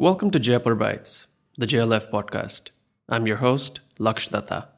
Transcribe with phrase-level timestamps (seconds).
[0.00, 1.26] Welcome to Jaipur Bytes,
[1.58, 2.70] the JLF podcast.
[3.10, 4.68] I'm your host, Laksh Datta.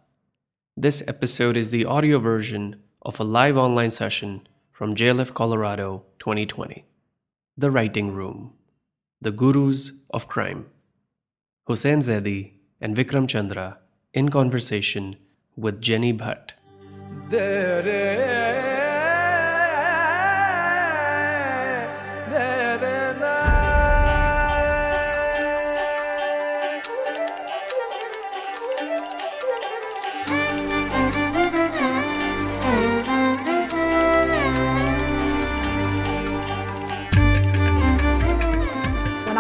[0.77, 6.85] This episode is the audio version of a live online session from JLF Colorado 2020.
[7.57, 8.55] The Writing Room
[9.21, 10.67] The Gurus of Crime.
[11.69, 13.79] Hussain Zaidi and Vikram Chandra
[14.13, 15.15] in conversation
[15.57, 16.55] with Jenny Bhatt.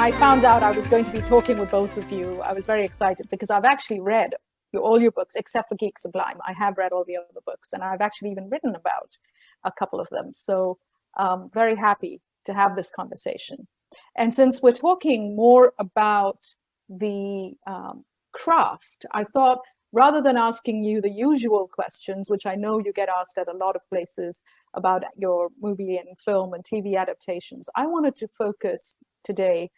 [0.02, 2.66] I found out I was going to be talking with both of you, I was
[2.66, 4.34] very excited because I've actually read
[4.75, 6.38] all your books except for Geek Sublime.
[6.45, 9.16] I have read all the other books and I've actually even written about
[9.62, 10.33] a couple of them.
[10.34, 10.78] So
[11.16, 13.69] um, very happy to have this conversation.
[14.16, 16.48] And since we're talking more about
[16.89, 19.61] the um, craft, I thought
[19.92, 23.56] rather than asking you the usual questions, which I know you get asked at a
[23.56, 24.42] lot of places
[24.75, 29.70] about your movie and film and TV adaptations, I wanted to focus today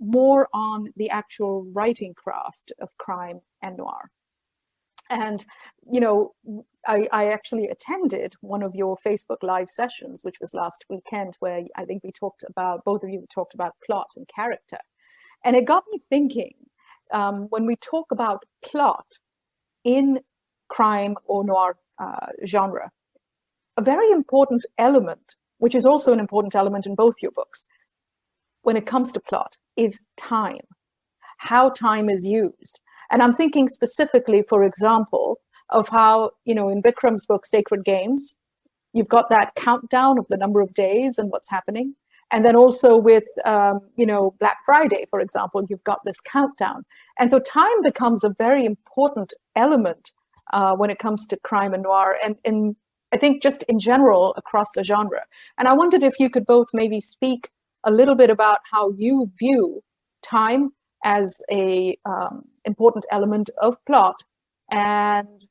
[0.00, 4.10] more on the actual writing craft of crime and noir.
[5.08, 5.44] And,
[5.90, 6.32] you know,
[6.86, 11.62] I, I, actually attended one of your Facebook Live sessions, which was last weekend, where
[11.76, 14.78] I think we talked about, both of you talked about plot and character.
[15.44, 16.54] And it got me thinking
[17.12, 19.06] um, when we talk about plot
[19.84, 20.20] in
[20.68, 22.90] crime or noir uh, genre,
[23.76, 27.68] a very important element, which is also an important element in both your books,
[28.62, 30.66] when it comes to plot, is time,
[31.38, 32.80] how time is used.
[33.10, 35.38] And I'm thinking specifically, for example,
[35.70, 38.36] of how, you know, in Vikram's book, Sacred Games,
[38.92, 41.94] you've got that countdown of the number of days and what's happening.
[42.32, 46.84] And then also with, um, you know, Black Friday, for example, you've got this countdown.
[47.18, 50.10] And so time becomes a very important element
[50.52, 52.16] uh, when it comes to crime and noir.
[52.24, 52.74] And, and
[53.12, 55.22] I think just in general across the genre.
[55.56, 57.50] And I wondered if you could both maybe speak
[57.86, 59.82] a little bit about how you view
[60.22, 60.70] time
[61.04, 64.16] as a um, important element of plot
[64.70, 65.46] and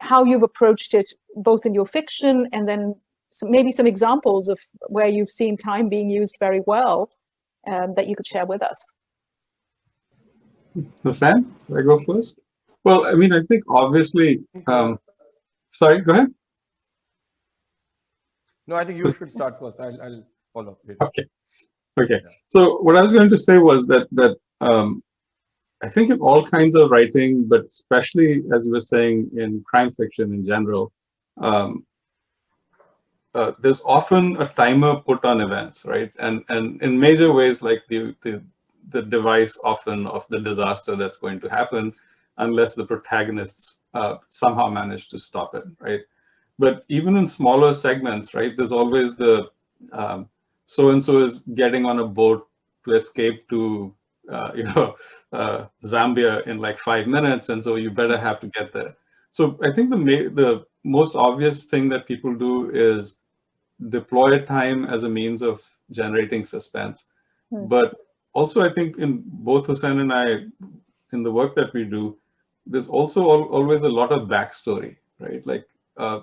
[0.00, 2.94] how you've approached it both in your fiction and then
[3.30, 7.10] some, maybe some examples of where you've seen time being used very well
[7.66, 8.92] um, that you could share with us.
[11.02, 12.38] Hussain, I go first?
[12.84, 14.98] Well, I mean, I think obviously, um,
[15.72, 16.28] sorry, go ahead.
[18.66, 19.80] No, I think you should start first.
[19.80, 20.22] I'll, I'll
[20.52, 21.02] follow up later.
[21.04, 21.24] Okay.
[21.98, 22.20] Okay.
[22.48, 25.02] So what I was going to say was that that um,
[25.82, 29.90] I think in all kinds of writing, but especially as you were saying in crime
[29.90, 30.92] fiction in general,
[31.40, 31.86] um,
[33.34, 36.12] uh, there's often a timer put on events, right?
[36.18, 38.42] And and in major ways, like the the
[38.90, 41.92] the device often of the disaster that's going to happen,
[42.38, 46.00] unless the protagonists uh, somehow manage to stop it, right?
[46.58, 48.56] But even in smaller segments, right?
[48.56, 49.50] There's always the
[49.92, 50.28] um,
[50.68, 52.46] so and so is getting on a boat
[52.84, 53.94] to escape to
[54.30, 54.94] uh, you know
[55.32, 58.94] uh, Zambia in like five minutes, and so you better have to get there.
[59.30, 59.96] So I think the
[60.34, 63.16] the most obvious thing that people do is
[63.88, 67.04] deploy time as a means of generating suspense.
[67.50, 67.66] Hmm.
[67.66, 67.94] But
[68.34, 70.26] also, I think in both Hussain and I,
[71.12, 72.18] in the work that we do,
[72.66, 75.46] there's also al always a lot of backstory, right?
[75.46, 75.64] Like
[75.96, 76.20] uh,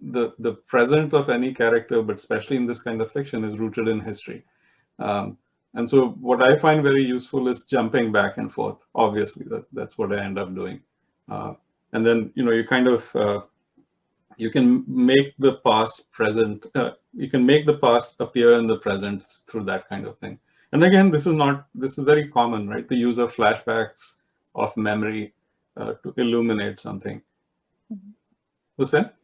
[0.00, 3.88] the the present of any character, but especially in this kind of fiction, is rooted
[3.88, 4.44] in history.
[4.98, 5.38] Um,
[5.74, 8.78] and so, what I find very useful is jumping back and forth.
[8.94, 10.80] Obviously, that that's what I end up doing.
[11.30, 11.54] Uh,
[11.92, 13.40] and then, you know, you kind of uh,
[14.36, 16.66] you can make the past present.
[16.74, 20.38] Uh, you can make the past appear in the present through that kind of thing.
[20.72, 22.88] And again, this is not this is very common, right?
[22.88, 24.16] The use of flashbacks
[24.54, 25.34] of memory
[25.76, 27.22] uh, to illuminate something.
[27.90, 28.12] Mm -hmm.
[28.76, 29.15] What's that?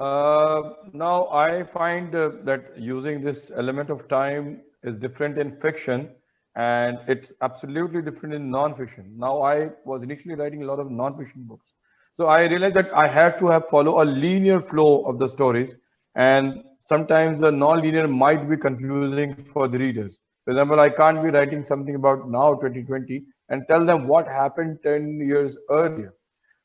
[0.00, 0.62] Uh,
[0.94, 6.08] now I find uh, that using this element of time is different in fiction
[6.56, 9.12] and it's absolutely different in non-fiction.
[9.18, 11.66] Now I was initially writing a lot of non-fiction books.
[12.14, 15.76] So I realized that I had to have follow a linear flow of the stories
[16.14, 20.18] and sometimes the non-linear might be confusing for the readers.
[20.46, 24.78] For example, I can't be writing something about now 2020 and tell them what happened
[24.82, 26.14] 10 years earlier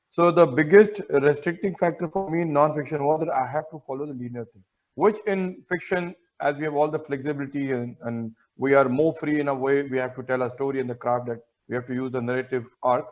[0.10, 4.06] so the biggest restricting factor for me in non-fiction was that I have to follow
[4.06, 4.63] the linear thing,
[4.96, 9.40] which in fiction, as we have all the flexibility and, and we are more free
[9.40, 11.88] in a way, we have to tell a story in the craft that we have
[11.88, 13.06] to use the narrative arc.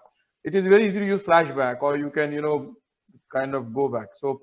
[0.44, 2.75] It is very easy to use flashback or you can, you know,
[3.31, 4.07] kind of go back.
[4.19, 4.42] So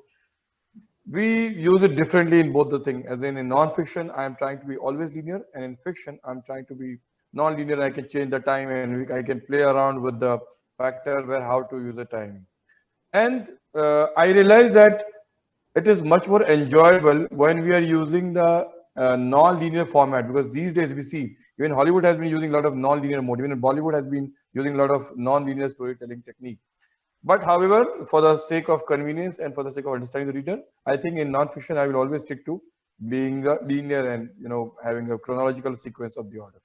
[1.11, 3.05] we use it differently in both the thing.
[3.07, 6.43] As in in non-fiction, I am trying to be always linear and in fiction, I'm
[6.43, 6.99] trying to be
[7.33, 10.39] non-linear, I can change the time and I can play around with the
[10.81, 12.47] factor where how to use the time.
[13.13, 15.05] And uh, I realized that
[15.75, 18.51] it is much more enjoyable when we are using the
[18.97, 22.67] uh, non-linear format because these days we see even Hollywood has been using a lot
[22.67, 23.41] of non-linear mode.
[23.41, 26.59] Even Bollywood has been using a lot of non-linear storytelling technique.
[27.23, 30.59] But however, for the sake of convenience and for the sake of understanding the reader,
[30.87, 32.61] I think in non-fiction I will always stick to
[33.09, 36.61] being linear and you know having a chronological sequence of the order.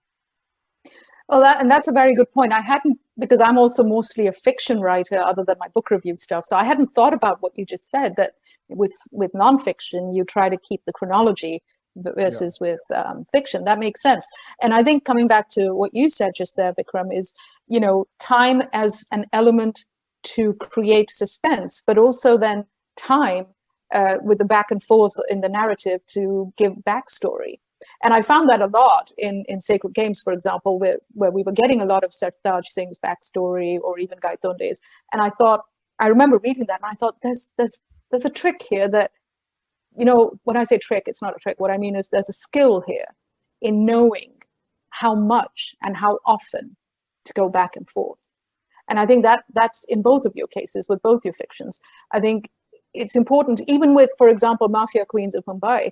[1.28, 2.54] Well, that, and that's a very good point.
[2.54, 6.46] I hadn't because I'm also mostly a fiction writer, other than my book review stuff.
[6.46, 8.16] So I hadn't thought about what you just said.
[8.18, 8.34] That
[8.70, 11.64] with with nonfiction, you try to keep the chronology
[11.96, 12.68] versus yeah.
[12.68, 13.64] with um, fiction.
[13.64, 14.30] That makes sense.
[14.62, 17.34] And I think coming back to what you said just there, Vikram, is
[17.68, 19.86] you know time as an element
[20.24, 22.66] to create suspense, but also then
[22.98, 23.46] time
[23.94, 27.60] uh, with the back and forth in the narrative to give backstory.
[28.04, 31.44] And I found that a lot in, in Sacred Games, for example, where, where we
[31.44, 34.80] were getting a lot of Sartaj Singh's backstory or even Gaitonde's.
[35.14, 35.62] And I thought,
[36.00, 39.12] I remember reading that and I thought, there's, there's, there's a trick here that,
[39.98, 41.60] you know, when I say trick, it's not a trick.
[41.60, 43.08] What I mean is there's a skill here
[43.62, 44.34] in knowing
[44.90, 46.76] how much and how often
[47.26, 48.30] to go back and forth.
[48.88, 51.80] And I think that that's in both of your cases with both your fictions.
[52.14, 52.50] I think
[52.94, 55.92] it's important, even with, for example, Mafia Queens of Mumbai,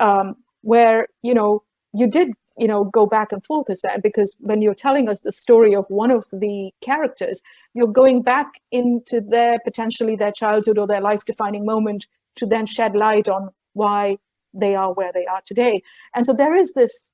[0.00, 1.62] um, where you know
[1.92, 5.20] you did you know go back and forth as that because when you're telling us
[5.20, 7.42] the story of one of the characters,
[7.74, 12.06] you're going back into their potentially their childhood or their life defining moment
[12.36, 14.16] to then shed light on why
[14.52, 15.82] they are where they are today.
[16.14, 17.12] And so there is this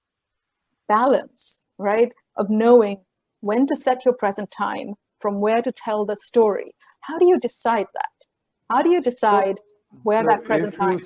[0.88, 2.98] balance, right, of knowing
[3.40, 6.74] when to set your present time from where to tell the story.
[7.00, 8.26] How do you decide that?
[8.70, 11.00] How do you decide so, where so that present time?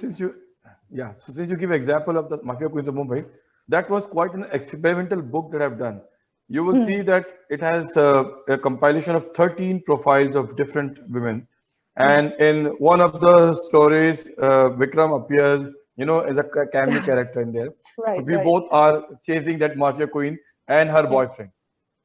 [0.94, 3.26] Yeah, so since you give example of the Mafia Queens of Mumbai,
[3.68, 6.00] that was quite an experimental book that I've done.
[6.48, 6.86] You will mm.
[6.86, 11.48] see that it has a, a, compilation of 13 profiles of different women.
[11.96, 12.40] And mm.
[12.40, 17.52] in one of the stories, uh, Vikram appears, you know, as a cameo character in
[17.52, 17.70] there.
[17.98, 18.44] Right, we right.
[18.44, 20.38] both are chasing that mafia queen
[20.68, 21.50] and her boyfriend.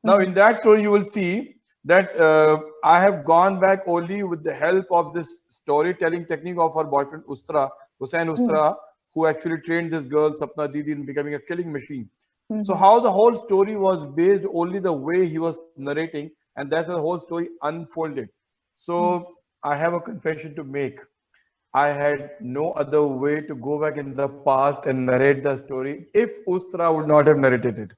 [0.03, 0.23] Now, hmm.
[0.23, 1.55] in that story, you will see
[1.85, 6.73] that uh, I have gone back only with the help of this storytelling technique of
[6.75, 8.33] her boyfriend Ustra, Hussein hmm.
[8.33, 8.75] Ustra,
[9.13, 12.09] who actually trained this girl Sapna Didi in becoming a killing machine.
[12.51, 12.63] Mm-hmm.
[12.65, 16.87] So how the whole story was based only the way he was narrating, and that's
[16.87, 18.29] how the whole story unfolded.
[18.75, 19.33] So mm-hmm.
[19.63, 20.99] I have a confession to make.
[21.73, 26.07] I had no other way to go back in the past and narrate the story
[26.15, 27.91] if Ustra would not have narrated it.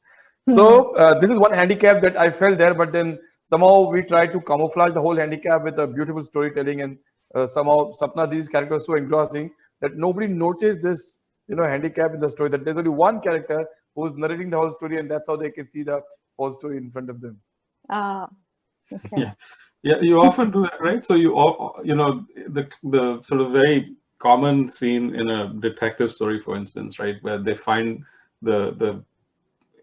[0.49, 1.01] So hmm.
[1.01, 4.41] uh, this is one handicap that I felt there, but then somehow we tried to
[4.41, 6.97] camouflage the whole handicap with a beautiful storytelling and
[7.35, 9.51] uh, somehow Sapna Didi's character was so engrossing
[9.81, 13.65] that nobody noticed this you know handicap in the story that there's only one character
[13.95, 16.01] who's narrating the whole story and that's how they can see the
[16.37, 17.37] whole story in front of them
[17.89, 18.27] ah
[18.93, 19.23] okay.
[19.23, 19.33] yeah
[19.83, 21.31] yeah you often do that right so you
[21.83, 22.25] you know
[22.57, 27.39] the the sort of very common scene in a detective story for instance right where
[27.39, 28.03] they find
[28.41, 29.03] the the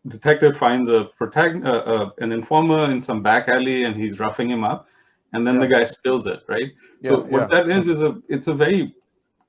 [0.06, 4.48] detective finds a protect uh, uh, an informer in some back alley and he's roughing
[4.48, 4.86] him up
[5.32, 5.60] and then yeah.
[5.62, 6.70] the guy spills it right
[7.02, 7.46] yeah, so what yeah.
[7.48, 8.94] that is is a it's a very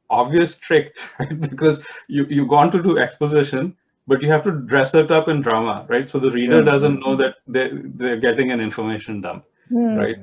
[0.09, 1.39] obvious trick right?
[1.49, 3.75] Because you you've gone to do exposition
[4.07, 6.07] but you have to dress it up in drama right?
[6.09, 9.97] So the reader doesn't know that they they're getting an information dump mm.
[9.97, 10.17] right?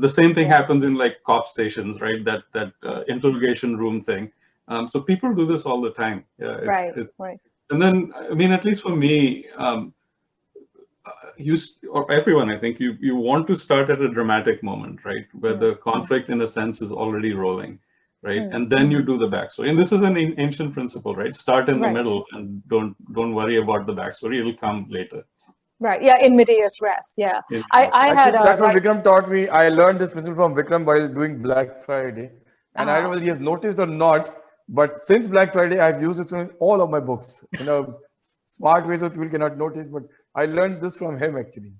[0.00, 2.24] The same thing happens in like cop stations right?
[2.24, 4.30] That that uh, interrogation room thing.
[4.68, 6.24] Um, so people do this all the time.
[6.38, 7.40] Yeah it's, right it's, right.
[7.70, 9.94] And then i mean at least for me um,
[11.36, 11.56] you
[11.90, 15.26] or everyone i think you you want to start at a dramatic moment right?
[15.32, 17.78] Where the conflict in a sense is already rolling
[18.22, 18.40] right?
[18.40, 18.54] Mm.
[18.54, 19.68] and then you do the backstory.
[19.70, 21.34] And this is an ancient principle right?
[21.34, 21.88] Start in right.
[21.88, 24.40] the middle and don't don't worry about the backstory.
[24.40, 25.24] It'll come later.
[25.80, 26.02] Right.
[26.02, 27.40] Yeah in medias res yeah.
[27.50, 29.48] In, i i actually, had a, that's what vikram taught me.
[29.48, 32.30] I learned this principle from vikram while doing black friday.
[32.76, 32.90] And uh-huh.
[32.90, 34.38] i don't know whether he has noticed or not
[34.68, 37.44] but since Black Friday, I've used this in all of my books.
[37.58, 37.98] You know,
[38.46, 40.02] smart ways that people cannot notice, but
[40.34, 41.72] I learned this from him actually.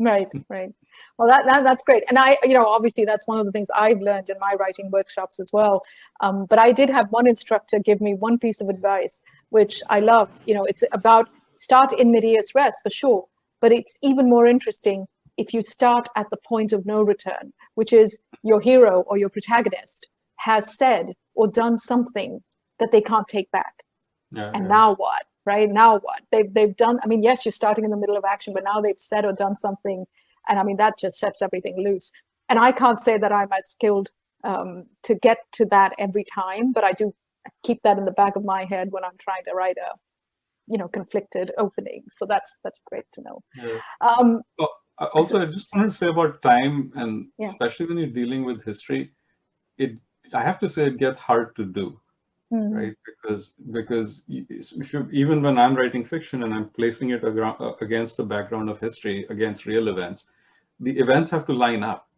[0.00, 0.72] Right, right.
[1.18, 3.68] Well, that, that that's great, and I, you know, obviously that's one of the things
[3.76, 5.82] I've learned in my writing workshops as well.
[6.22, 10.00] Um, but I did have one instructor give me one piece of advice, which I
[10.00, 10.30] love.
[10.46, 13.26] You know, it's about start in medias res for sure,
[13.60, 17.92] but it's even more interesting if you start at the point of no return, which
[17.92, 22.42] is your hero or your protagonist has said or done something
[22.78, 23.84] that they can't take back.
[24.32, 24.68] Yeah, and yeah.
[24.68, 25.24] now what?
[25.50, 26.20] Right now what?
[26.32, 26.96] They've they've done.
[27.02, 29.32] I mean, yes, you're starting in the middle of action, but now they've said or
[29.44, 30.00] done something,
[30.48, 32.12] and I mean that just sets everything loose.
[32.48, 34.08] And I can't say that I'm as skilled
[34.50, 34.70] um,
[35.08, 37.06] to get to that every time, but I do
[37.66, 39.90] keep that in the back of my head when I'm trying to write a
[40.72, 42.04] you know conflicted opening.
[42.18, 43.36] So that's that's great to know.
[43.56, 43.80] Yeah.
[44.00, 44.70] Um, well,
[45.14, 47.48] also, I just wanted to say about time, and Yeah.
[47.48, 49.02] especially when you're dealing with history,
[49.78, 49.92] it
[50.32, 51.86] I have to say it gets hard to do.
[52.50, 52.94] Mm, right?
[53.06, 57.72] Because because y- if you, even when i'm writing fiction and i'm placing it uh,
[57.80, 60.26] against the background of history against real events
[60.80, 62.08] the events have to line up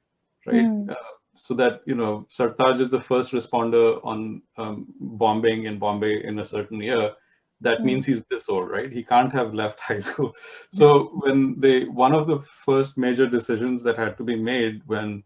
[0.46, 0.70] right?
[0.70, 0.88] Mm.
[0.88, 0.94] uh,
[1.36, 6.38] so that you know sartaj is the first responder on um, bombing in bombay in
[6.38, 7.12] a certain year
[7.60, 7.84] that Mm.
[7.84, 8.92] means he's this old right?
[8.92, 10.34] He can't have left high school.
[10.70, 15.22] So when they one of the first major decisions that had to be made when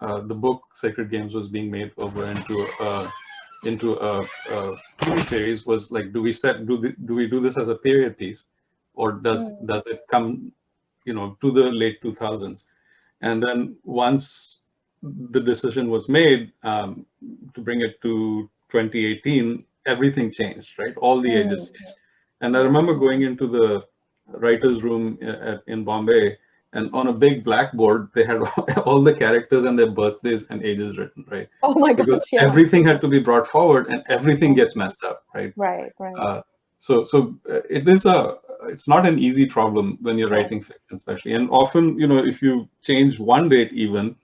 [0.00, 3.10] uh, the book sacred games was being made over into uh,
[3.66, 7.40] into a, a TV series was like, do we set do the, do we do
[7.40, 8.46] this as a period piece,
[8.94, 9.66] or does Mm.
[9.66, 10.52] does it come,
[11.04, 12.64] you know, to the late 2000s?
[13.20, 14.60] And then once
[15.02, 17.06] the decision was made um,
[17.54, 20.96] to bring it to 2018, everything changed, right?
[20.96, 21.78] All the ages Mm.
[21.78, 21.94] changed.
[22.40, 23.84] And I remember going into the
[24.26, 26.36] writers' room at, in Bombay,
[26.74, 28.42] and on a big blackboard, they had
[28.84, 31.48] all the characters and their birthdays and ages written, right?
[31.62, 32.42] oh my because gosh, yeah.
[32.42, 36.16] everything had to be brought forward and everything gets messed up right right, right.
[36.16, 36.42] uh,
[36.78, 40.94] so so uh, it is a it's not an easy problem when you're writing fiction
[40.94, 44.14] especially and often you know if you change one date even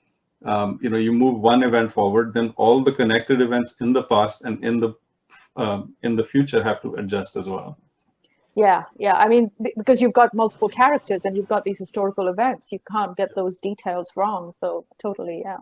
[0.45, 4.03] um, you know you move one event forward then all the connected events in the
[4.05, 4.93] past and in the
[5.57, 7.79] um, in the future have to adjust as well
[8.57, 9.15] Yeah, yeah.
[9.15, 13.17] I mean, because you've got multiple characters and you've got these historical events, you can't
[13.17, 14.53] get those details wrong.
[14.53, 15.59] So totally, yeah.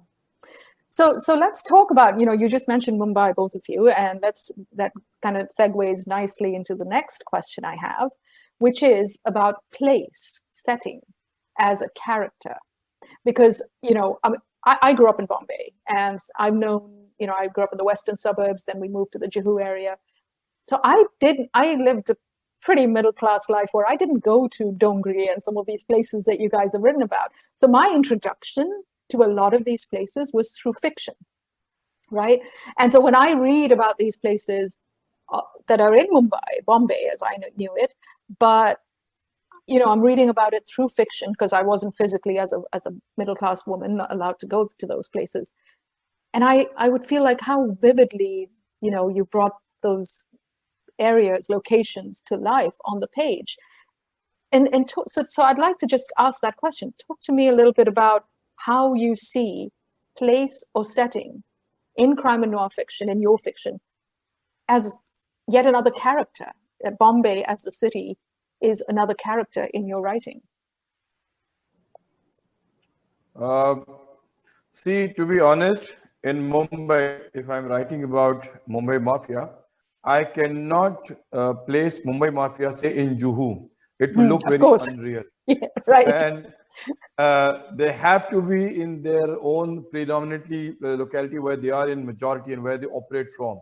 [0.91, 4.21] So so let's talk about, you know, you just mentioned Mumbai, both of you, and
[4.23, 4.93] that's that
[5.23, 8.11] kind of segues nicely into the next question I have,
[8.59, 11.01] which is about place, setting
[11.59, 12.57] as a character.
[13.25, 17.47] Because, you know, I, I, grew up in Bombay and I've known, you know, I
[17.47, 19.97] grew up in the western suburbs, then we moved to the Juhu area.
[20.63, 22.11] So I didn't, I lived
[22.61, 26.25] pretty middle class life where I didn't go to Dongri and some of these places
[26.25, 27.33] that you guys have written about.
[27.55, 31.15] So my introduction to a lot of these places was through fiction,
[32.11, 32.41] right?
[32.79, 34.79] And so when I read about these places
[35.33, 37.95] uh, that are in Mumbai, Bombay, as I knew it,
[38.39, 38.81] but
[39.67, 42.87] you know, I'm reading about it through fiction because I wasn't physically, as a as
[42.87, 45.53] a middle class woman, allowed to go to those places,
[46.33, 48.49] and I I would feel like how vividly,
[48.81, 50.25] you know, you brought those
[50.99, 53.57] areas, locations to life on the page.
[54.53, 56.95] And and to, so so I'd like to just ask that question.
[57.07, 58.25] Talk to me a little bit about
[58.57, 59.71] how you see
[60.17, 61.43] place or setting
[61.97, 63.81] in crime and noir fiction, in your fiction,
[64.69, 64.97] as
[65.49, 66.53] yet another character.
[66.87, 68.17] Uh, Bombay as the city
[68.61, 70.41] is another character in your writing.
[73.41, 73.77] Uh,
[74.73, 79.51] see, to be honest, in Mumbai, if I'm writing about Mumbai Mafia,
[80.05, 83.69] I cannot uh, place Mumbai Mafia, say, in Juhu.
[83.99, 84.87] It will Hmm, look very course.
[84.89, 85.25] unreal.
[85.47, 86.07] Yes, right.
[86.07, 86.53] And
[87.17, 92.05] uh, they have to be in their own predominantly uh, locality where they are in
[92.07, 93.61] majority and where they operate from.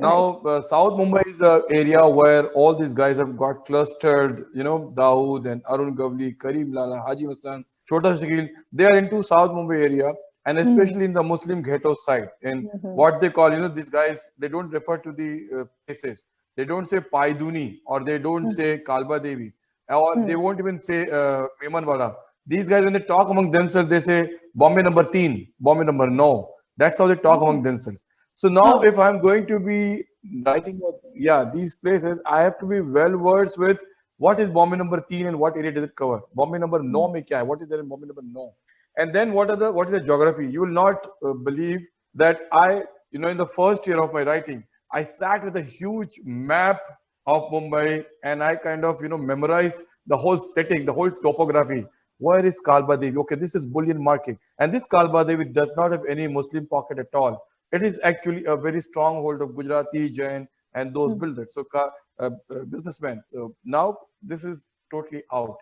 [0.00, 4.62] Now, uh, South Mumbai is an area where all these guys have got clustered, you
[4.64, 8.48] know, Dawood and Arun Gavli, Karim Lala, Haji Mastan, Chota Shakil.
[8.72, 10.12] They are into South Mumbai area
[10.46, 12.28] and especially in the Muslim ghetto side.
[12.42, 12.94] And Mhm.
[13.02, 16.22] what they call, you know, these guys, they don't refer to the uh, places.
[16.56, 18.52] They don't say Pydhonie or they don't Mm.
[18.58, 19.52] say Kalba Devi
[19.88, 20.26] or Mm.
[20.28, 22.14] they won't even say uh, Memanwala.
[22.46, 24.18] These guys, when they talk among themselves, they say
[24.54, 26.30] Bombay number teen, Bombay number no.
[26.76, 28.04] That's how they talk among themselves.
[28.32, 28.82] So now, Oh.
[28.90, 30.04] if I'm going to be
[30.46, 33.78] writing, about, yeah, these places, I have to be well versed with
[34.16, 36.20] what is Bombay number teen and what area does it cover.
[36.34, 37.42] Bombay number no, mein kya hai?
[37.42, 38.54] What is there in Bombay number no?
[38.98, 40.48] And then what are the what is the geography?
[40.50, 41.80] You will not uh, believe
[42.14, 45.62] that I, you know, in the first year of my writing, I sat with a
[45.62, 46.80] huge map
[47.26, 51.86] of Mumbai and I kind of, you know, memorized the whole setting, the whole topography.
[52.18, 53.16] Where is Kalbadevi?
[53.18, 54.38] Okay, this is Bullion Market.
[54.58, 57.46] And this Kalbadevi does not have any Muslim pocket at all.
[57.70, 61.20] It is actually a very stronghold of Gujarati, Jain, and those Hmm.
[61.20, 61.54] builders.
[61.54, 62.30] So, uh, uh,
[62.70, 63.22] businessmen.
[63.28, 65.56] So now this is totally out.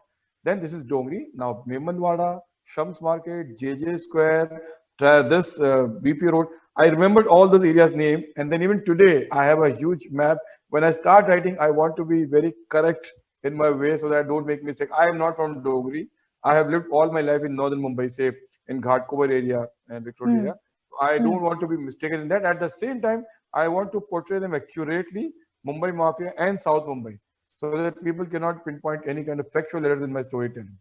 [0.45, 1.27] Then this is Dongri.
[1.35, 4.63] Now Memanwada, Shams Market, JJ Square,
[5.01, 6.47] this uh, BP Road.
[6.77, 10.39] I remembered all those areas' name, and then even today I have a huge map.
[10.69, 13.11] When I start writing, I want to be very correct
[13.45, 14.91] in my way so that I don't make mistake.
[14.97, 16.09] I am not from Dongri.
[16.45, 18.33] I have lived all my life in northern Mumbai, say
[18.69, 20.55] in Ghatkopar area and Victoria area.
[21.01, 21.25] I Hmm.
[21.25, 22.45] don't want to be mistaken in that.
[22.45, 25.33] At the same time, I want to portray them accurately,
[25.67, 30.03] Mumbai Mafia and South Mumbai, so that people cannot pinpoint any kind of factual errors
[30.03, 30.77] in my storytelling.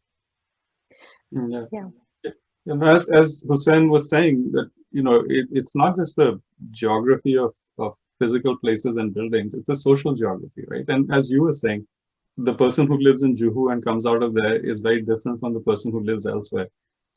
[1.32, 1.66] Yeah.
[1.72, 1.90] Yeah.
[2.68, 7.38] And as as Hussain was saying that you know it, it's not just the geography
[7.38, 10.88] of of physical places and buildings; it's a social geography, right?
[10.88, 11.86] And as you were saying,
[12.38, 15.54] the person who lives in Juhu and comes out of there is very different from
[15.54, 16.68] the person who lives elsewhere.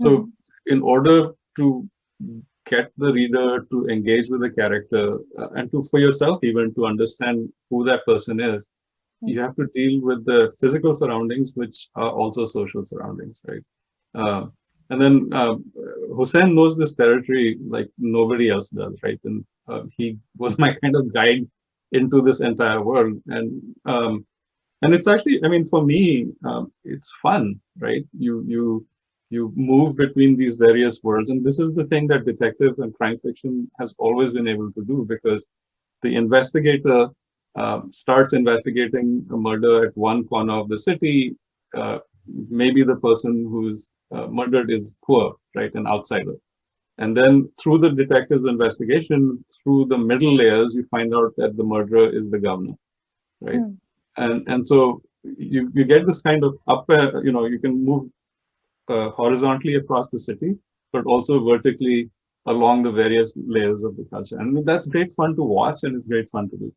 [0.00, 0.30] So, mm.
[0.66, 1.88] in order to
[2.66, 6.87] get the reader to engage with the character uh, and to for yourself even to
[6.87, 8.70] understand who that person is, mm.
[9.22, 13.62] You have to deal with the physical surroundings, which are also social surroundings, right?
[14.14, 14.46] Uh,
[14.90, 15.56] and then uh,
[16.16, 19.20] Hussain knows this territory like nobody else does, right?
[19.25, 21.46] And uh, he was my kind of guide
[21.92, 23.20] into this entire world.
[23.26, 24.26] And um,
[24.82, 28.04] and it's actually, I mean, for me, um, it's fun, right?
[28.16, 28.87] You you
[29.30, 33.18] you move between these various worlds, and this is the thing that detective and crime
[33.18, 35.44] fiction has always been able to do because
[36.02, 37.08] the investigator
[37.58, 41.36] uh, starts investigating a murder at one corner of the city.
[41.76, 41.98] Uh,
[42.62, 46.36] maybe the person who's uh, murdered is poor, right, an outsider.
[46.98, 51.64] And then through the detective's investigation, through the middle layers, you find out that the
[51.64, 52.74] murderer is the governor,
[53.40, 53.60] right?
[53.60, 53.76] Mm.
[54.16, 57.84] And and so you you get this kind of up, uh, you know, you can
[57.84, 58.10] move
[58.88, 60.56] uh, horizontally across the city,
[60.92, 62.10] but also vertically
[62.46, 64.38] along the various layers of the culture.
[64.38, 66.72] And that's great fun to watch, and it's great fun to do.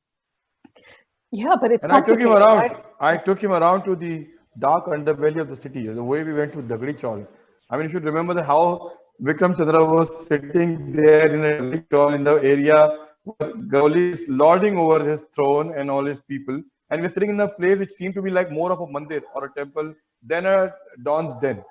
[1.31, 1.85] Yeah, but it's.
[1.85, 2.57] And I took him around.
[2.59, 2.77] Right?
[3.00, 4.27] I took him around to the
[4.59, 5.88] dark underbelly of the city.
[5.88, 7.25] The way we went to Dagdi Chawl.
[7.69, 12.13] I mean, you should remember the how Vikram Chandra was sitting there in a Chawl
[12.13, 16.61] in the area where Gavli is lording over his throne and all his people.
[16.89, 19.21] And we're sitting in a place which seemed to be like more of a mandir
[19.33, 20.73] or a temple than a
[21.03, 21.63] Don's den.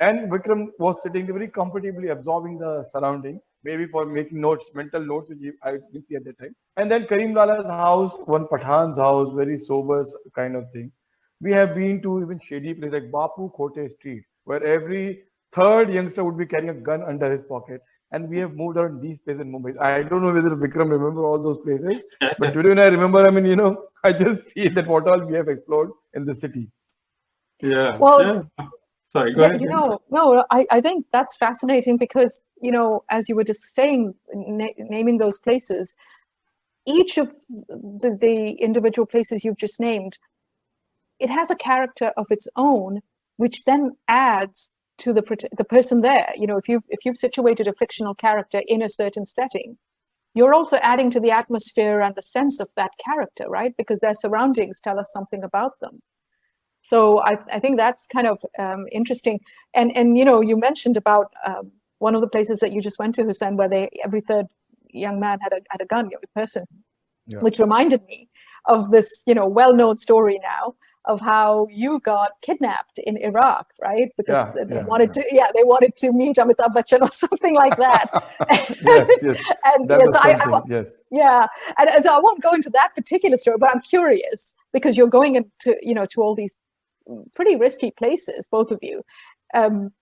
[0.00, 5.30] And Vikram was sitting very comfortably absorbing the surrounding, maybe for making notes, mental notes,
[5.30, 6.54] which I didn't see at that time.
[6.76, 10.04] And then Karim Lala's house, one Pathan's house, very sober
[10.34, 10.92] kind of thing.
[11.40, 16.24] We have been to even shady places like Bapu Khote Street, where every third youngster
[16.24, 17.80] would be carrying a gun under his pocket.
[18.12, 19.80] And we have moved around these places in Mumbai.
[19.80, 22.00] I don't know whether Vikram remember all those places,
[22.38, 25.24] but today when I remember, I mean, you know, I just feel that what all
[25.24, 26.70] we have explored in the city.
[27.60, 27.96] Yeah.
[27.96, 28.22] Well,
[28.58, 28.66] yeah.
[29.14, 29.60] Sorry, go yeah, ahead.
[29.60, 33.62] You know, no, I, I think that's fascinating because, you know, as you were just
[33.74, 35.94] saying, na- naming those places,
[36.86, 40.18] each of the, the individual places you've just named
[41.18, 43.00] it has a character of its own,
[43.36, 45.22] which then adds to the
[45.56, 46.28] the person there.
[46.36, 49.78] You know, if you've if you've situated a fictional character in a certain setting,
[50.34, 53.74] you're also adding to the atmosphere and the sense of that character, right?
[53.76, 56.00] Because their surroundings tell us something about them.
[56.84, 59.40] So I, I think that's kind of um, interesting.
[59.72, 62.98] And and you know, you mentioned about um, one of the places that you just
[62.98, 64.46] went to, Hussain, where they every third
[64.90, 66.66] young man had a had a gun, every person,
[67.26, 67.38] yeah.
[67.38, 68.28] which reminded me
[68.66, 74.10] of this, you know, well-known story now of how you got kidnapped in Iraq, right?
[74.16, 75.22] Because yeah, they yeah, wanted yeah.
[75.22, 78.06] to, yeah, they wanted to meet Amitabh Bachchan or something like that.
[78.50, 79.36] yes, yes.
[79.64, 81.46] and that yes, I, I, yes, yeah,
[81.78, 85.36] and so I won't go into that particular story, but I'm curious because you're going
[85.36, 86.56] into, you know, to all these
[87.34, 89.02] pretty risky places, both of you.
[89.54, 89.92] Um,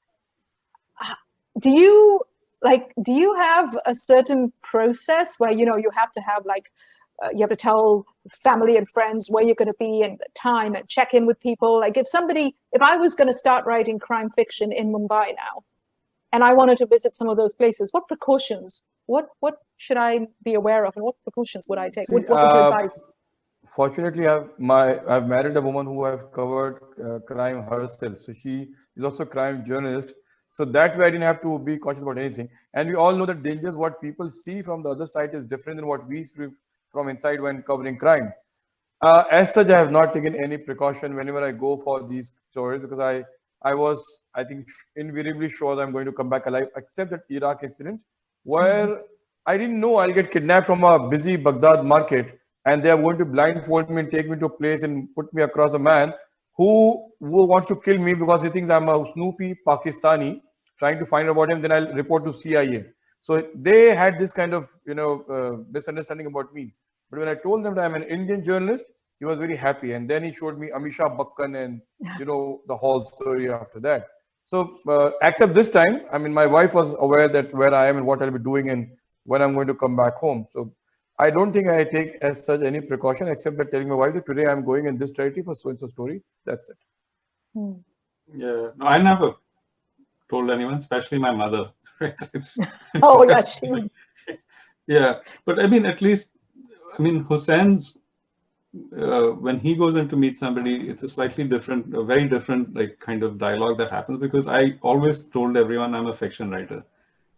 [1.59, 2.21] do you
[2.63, 2.93] like?
[3.03, 6.71] Do you have a certain process where you know you have to have like
[7.23, 10.75] uh, you have to tell family and friends where you're going to be and time
[10.75, 13.99] and check in with people like if somebody if i was going to start writing
[13.99, 15.63] crime fiction in mumbai now
[16.33, 20.27] and i wanted to visit some of those places what precautions what what should i
[20.45, 23.01] be aware of and what precautions would i take what, what would you uh, advise
[23.77, 28.57] fortunately i've my i've married a woman who i've covered uh, crime herself so she
[28.97, 30.13] is also a crime journalist
[30.49, 33.27] so that way i didn't have to be cautious about anything and we all know
[33.27, 36.51] that dangers what people see from the other side is different than what we see
[36.93, 38.33] from inside when covering crime.
[39.01, 42.83] Uh, as such, I have not taken any precaution whenever I go for these stories
[42.83, 43.25] because I,
[43.63, 47.23] I was, I think, invariably sure that I'm going to come back alive, except that
[47.29, 48.01] Iraq incident
[48.45, 49.03] where mm-hmm.
[49.47, 53.19] I didn't know I'll get kidnapped from a busy Baghdad market and they are going
[53.19, 56.13] to blindfold me and take me to a place and put me across a man
[56.57, 60.41] who, who wants to kill me because he thinks I'm a Snoopy Pakistani
[60.79, 61.63] trying to find out about him.
[61.63, 62.85] Then I'll report to CIA.
[63.21, 66.75] So they had this kind of, you know, uh, misunderstanding about me.
[67.11, 68.85] But when I told them that I'm an Indian journalist,
[69.19, 69.93] he was very happy.
[69.93, 71.81] And then he showed me Amitabh Bachchan and,
[72.19, 74.09] you know, the whole story after that.
[74.45, 77.97] So, uh, except this time, I mean, my wife was aware that where I am
[77.97, 78.89] and what I'll be doing and
[79.25, 80.47] when I'm going to come back home.
[80.53, 80.75] So,
[81.19, 84.27] I don't think I take as such any precaution except that telling my wife that
[84.27, 86.23] today I'm going in this charity for so and so story.
[86.45, 86.77] That's it.
[87.55, 87.73] Hmm.
[88.35, 89.35] Yeah, no, I never
[90.31, 91.71] told anyone, especially my mother.
[93.03, 93.91] oh, yeah, she.
[94.87, 96.31] yeah, but I mean, at least
[96.99, 97.97] I mean, Hussain's
[98.97, 102.75] uh, when he goes in to meet somebody, it's a slightly different, a very different
[102.75, 106.83] like kind of dialogue that happens because I always told everyone I'm a fiction writer,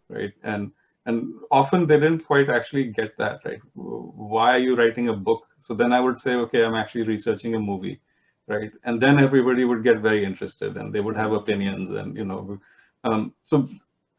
[0.09, 0.33] right?
[0.43, 0.71] And
[1.05, 3.59] and often they didn't quite actually get that, right?
[3.73, 5.43] Why are you writing a book?
[5.59, 8.01] So then I would say, okay, I'm actually researching a movie,
[8.47, 8.71] right?
[8.83, 12.59] And then everybody would get very interested and they would have opinions and, you know,
[13.03, 13.69] um, so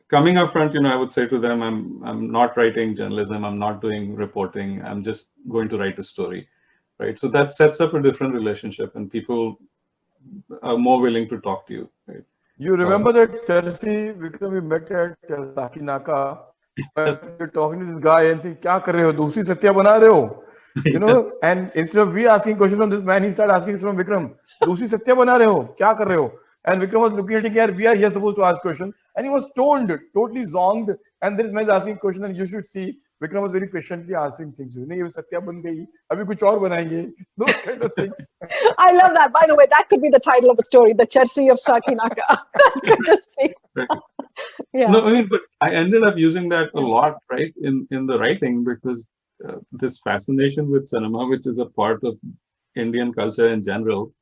[0.08, 3.44] coming up front, you know, I would say to them, I'm, I'm not writing journalism.
[3.44, 4.80] I'm not doing reporting.
[4.84, 6.48] I'm just going to write a story,
[7.00, 7.18] right?
[7.18, 9.58] So that sets up a different relationship and people
[10.62, 12.22] are more willing to talk to you, right?
[12.58, 16.38] You remember that Chelsea, we met at Sakinaka.
[17.54, 19.12] Talking to this guy and saying, "Kya kar rahe ho?
[19.12, 20.42] Dusri satya bana rahe ho?"
[20.84, 21.36] You know, yes.
[21.42, 24.86] and instead of we asking questions from this man, he started asking from Vikram, "Dusri
[24.86, 25.74] satya bana rahe ho?
[25.78, 26.32] Kya kar rahe ho?"
[26.64, 29.24] And Vikram was looking at him, "Yeah, we are here supposed to ask questions," and
[29.24, 30.94] he was told, totally zonged.
[31.22, 34.52] And this man is asking question, and you should see Vikram was very patiently asking
[34.56, 34.74] things.
[34.76, 37.12] नहीं ये सत्या बन गई अभी कुछ और बनाएँगे
[37.42, 38.18] those kind of things.
[38.78, 39.32] I love that.
[39.32, 42.26] By the way, that could be the title of a story, The Chersi of Sakinaka.
[42.28, 43.54] that could just be.
[44.72, 44.88] yeah.
[44.88, 48.18] No, I mean, but I ended up using that a lot, right, in in the
[48.18, 49.08] writing because
[49.46, 52.18] uh, this fascination with cinema, which is a part of
[52.74, 54.12] Indian culture in general,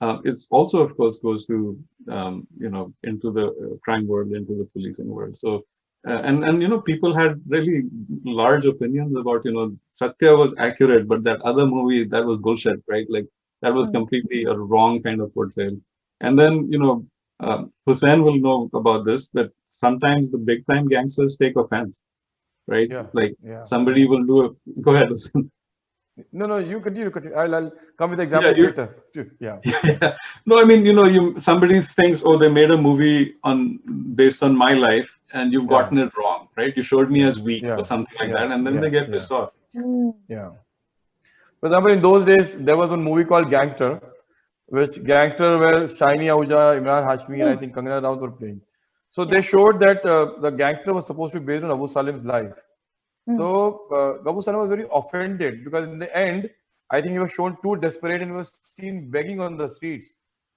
[0.00, 1.78] uh, is also, of course, goes to
[2.10, 5.38] um, you know into the uh, crime world, into the policing world.
[5.38, 5.64] So
[6.08, 7.84] uh, and and you know people had really
[8.24, 12.82] large opinions about you know satya was accurate but that other movie that was bullshit
[12.88, 13.26] right like
[13.60, 13.98] that was hmm.
[13.98, 15.76] completely a wrong kind of portrayal
[16.20, 17.06] and then you know
[17.42, 22.00] uh, hussain will know about this that sometimes the big time gangsters take offense
[22.74, 23.06] right yeah.
[23.20, 23.60] like yeah.
[23.72, 24.48] somebody will do a
[24.86, 25.10] go ahead
[26.30, 27.10] no, no, you continue.
[27.10, 27.36] continue.
[27.36, 28.96] I'll, I'll come with the example yeah, you, later.
[29.40, 29.58] Yeah.
[29.84, 30.16] yeah.
[30.44, 33.78] No, I mean, you know, you somebody thinks, oh, they made a movie on
[34.14, 36.76] based on my life, and you've gotten it wrong, right?
[36.76, 39.52] You showed me as weak or something like that, and then they get pissed off.
[40.28, 40.50] Yeah.
[41.60, 44.00] For example, in those days, there was one movie called Gangster,
[44.72, 48.60] which Gangster where Shiny Ahuja, Emraan Hashmi, and I think Kangana Ranaut were playing.
[49.10, 52.24] So they showed that uh, the gangster was supposed to be based on Abu Salem's
[52.24, 52.54] life.
[53.28, 53.36] Mm.
[53.36, 53.48] So
[53.96, 56.48] uh, Babu Sana was very offended because in the end,
[56.90, 60.14] I think he was shown too desperate and was seen begging on the streets.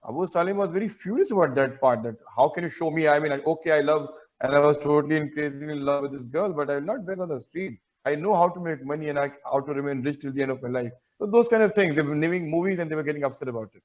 [0.08, 2.02] Abu Salem was very furious about that part.
[2.04, 3.10] That how can you show me?
[3.10, 4.08] I mean, okay, I love
[4.40, 7.06] and I was totally and crazy in love with this girl, but I will not
[7.06, 7.80] beg on the street.
[8.06, 10.52] I know how to make money and I, how to remain rich till the end
[10.52, 10.92] of my life.
[11.18, 11.96] So those kind of things.
[11.96, 13.84] They were naming movies and they were getting upset about it.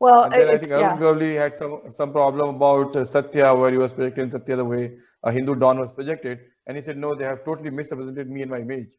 [0.00, 0.96] Well, and then I think Arun yeah.
[0.96, 4.92] Gavli had some some problem about uh, Satya, where he was projecting Satya the way
[5.24, 6.40] a Hindu Don was projected.
[6.66, 8.94] And he said, no, they have totally misrepresented me and my image.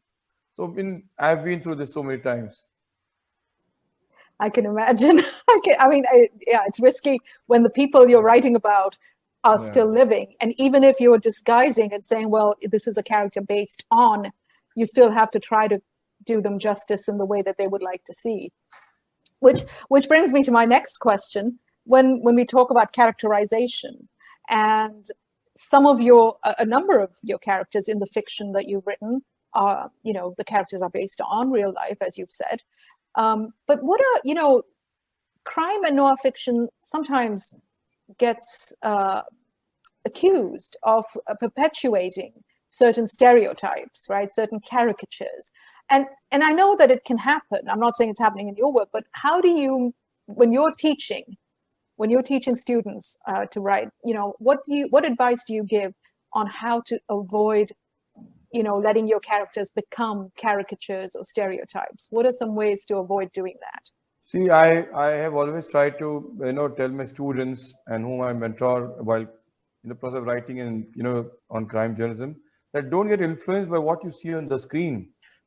[0.56, 2.64] So in, I've been through this so many times.
[4.38, 5.20] I can imagine.
[5.48, 8.98] I, can, I mean, I, yeah, it's risky when the people you're writing about
[9.44, 9.64] are yeah.
[9.64, 10.34] still living.
[10.40, 14.32] And even if you're disguising and saying, well, this is a character based on,
[14.74, 15.80] you still have to try to
[16.24, 18.52] do them justice in the way that they would like to see.
[19.40, 21.58] Which, which brings me to my next question.
[21.84, 24.08] When, when we talk about characterization
[24.48, 25.06] and
[25.56, 29.22] some of your a number of your characters in the fiction that you've written
[29.54, 32.62] are you know the characters are based on real life as you've said.
[33.14, 34.62] Um, but what are you know
[35.44, 37.54] crime and noir fiction sometimes
[38.18, 39.22] gets uh,
[40.04, 42.32] accused of uh, perpetuating
[42.68, 44.32] certain stereotypes right?
[44.32, 45.50] Certain caricatures
[45.90, 47.60] and and i know that it can happen.
[47.68, 49.94] I'm not saying it's happening in your work but how do you
[50.26, 51.36] when you're teaching
[51.96, 55.54] when you're teaching students uh, to write you know what do you what advice do
[55.54, 55.94] you give
[56.32, 57.72] on how to avoid
[58.52, 62.08] you know letting your characters become caricatures or stereotypes?
[62.10, 63.90] What are some ways to avoid doing that?
[64.24, 66.08] See i i have always tried to
[66.44, 68.78] you know tell my students and whom i mentor
[69.10, 72.34] while in the process of writing and you know on crime journalism
[72.72, 74.96] that don't get influenced by what you see on the screen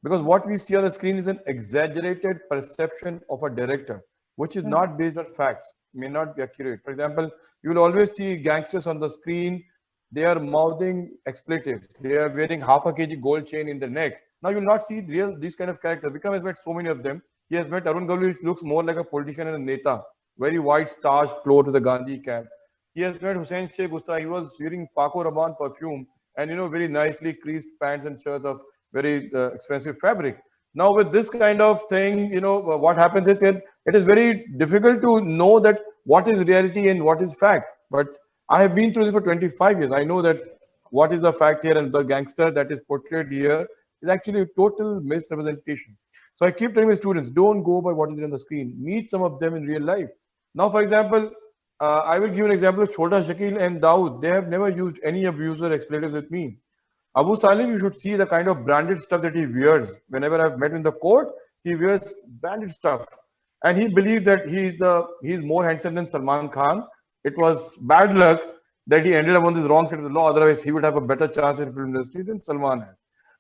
[0.03, 4.03] because what we see on the screen is an exaggerated perception of a director
[4.41, 4.77] which is mm-hmm.
[4.77, 6.79] not based on facts may not be accurate.
[6.85, 7.29] For example,
[7.63, 9.63] you will always see gangsters on the screen.
[10.11, 11.87] They are mouthing expletives.
[12.01, 14.13] They are wearing half a kg gold chain in their neck.
[14.41, 16.13] Now you'll not see real these kind of characters.
[16.13, 17.21] Vikram has met so many of them.
[17.49, 20.01] He has met Arun Gavli, which looks more like a politician and a neta.
[20.37, 22.47] Very white starched clothes with the Gandhi camp.
[22.93, 24.19] He has met Hussein Sheikh Usta.
[24.19, 26.07] He was wearing Paco Rabanne perfume
[26.37, 28.61] and you know very nicely creased pants and shirts of
[28.93, 30.37] very uh, expensive fabric.
[30.75, 34.45] Now with this kind of thing, you know what happens is it it is very
[34.57, 37.65] difficult to know that what is reality and what is fact.
[37.89, 38.07] But
[38.49, 39.91] I have been through this for 25 years.
[39.91, 40.37] I know that
[40.91, 43.67] what is the fact here and the gangster that is portrayed here
[44.01, 45.97] is actually a total misrepresentation.
[46.37, 48.73] So I keep telling my students, don't go by what is on the screen.
[48.79, 50.09] Meet some of them in real life.
[50.55, 51.31] Now, for example,
[51.81, 54.21] uh, I will give an example of Chota Shakil and Dawood.
[54.21, 56.57] They have never used any abuser expletives with me.
[57.17, 59.99] Abu Salem, you should see the kind of branded stuff that he wears.
[60.09, 61.29] Whenever I've met him in the court,
[61.63, 63.05] he wears branded stuff
[63.63, 66.85] and he believed that he's the he's more handsome than Salman Khan.
[67.23, 68.39] It was bad luck
[68.87, 70.29] that he ended up on this wrong side of the law.
[70.29, 72.95] Otherwise, he would have a better chance in the film industry than Salman has.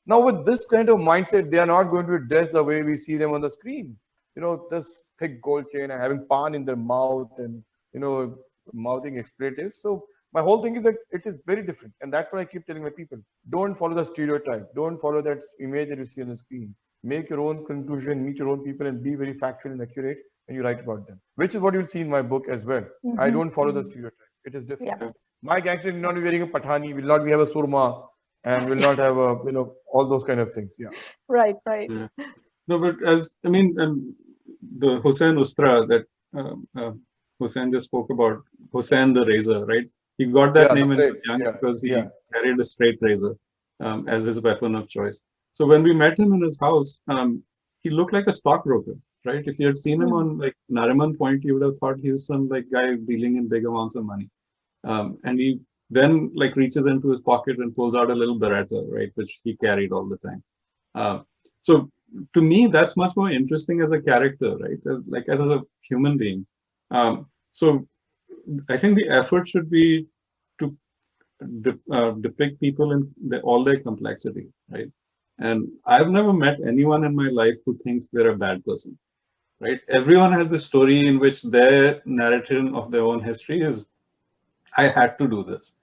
[0.05, 2.83] Now, with this kind of mindset, they are not going to be dressed the way
[2.83, 3.97] we see them on the screen.
[4.35, 8.37] you know, this thick gold chain and having pan in their mouth and, you know,
[8.73, 9.81] mouthing expletives.
[9.81, 11.93] So my whole thing is that it is very different.
[12.01, 13.17] And that's what I keep telling my people.
[13.49, 14.73] Don't follow the stereotype.
[14.75, 16.75] Don't follow that image that you see on the screen.
[17.03, 20.55] Make your own conclusion, meet your own people and be very factual and accurate and
[20.57, 22.81] you write about them, which is what you'll see in my book as well.
[22.81, 23.19] Mm-hmm.
[23.19, 23.89] I don't follow the mm-hmm.
[23.89, 24.31] stereotype.
[24.45, 24.93] It is different.
[25.01, 25.09] Yeah.
[25.41, 28.07] My gangster will not be wearing a patani, will not be have a surma,
[28.43, 30.75] and will not have a you know all those kind of things.
[30.79, 30.89] Yeah.
[31.27, 31.55] Right.
[31.65, 31.89] Right.
[31.89, 32.07] Yeah.
[32.67, 34.15] No, but as I mean, um,
[34.77, 36.05] the Hussein Ustra that
[36.37, 36.91] um, uh,
[37.39, 38.41] Hussain just spoke about,
[38.73, 39.87] Hussein the razor, right?
[40.19, 41.51] He got that yeah, name in young yeah.
[41.51, 42.09] because he yeah.
[42.33, 43.35] carried a straight razor
[43.79, 45.21] um, as his weapon of choice.
[45.53, 47.41] So when we met him in his house, um,
[47.83, 49.43] he looked like a stockbroker, right?
[49.47, 50.19] If you had seen him hmm.
[50.19, 53.47] on like Nariman Point, you would have thought he was some like guy dealing in
[53.47, 54.29] big amounts of money.
[54.83, 58.85] Um, and he then like reaches into his pocket and pulls out a little Beretta,
[58.91, 60.43] right, which he carried all the time.
[60.95, 61.19] Uh,
[61.61, 61.89] so
[62.33, 64.79] to me, that's much more interesting as a character, right?
[64.85, 66.45] As, like as a human being.
[66.91, 67.87] Um, so
[68.69, 70.07] I think the effort should be
[70.59, 70.75] to
[71.61, 74.91] de- uh, depict people in the, all their complexity, right?
[75.39, 78.97] And I've never met anyone in my life who thinks they're a bad person,
[79.59, 79.79] right?
[79.89, 83.85] Everyone has the story in which their narrative of their own history is
[84.77, 85.73] I had to do this,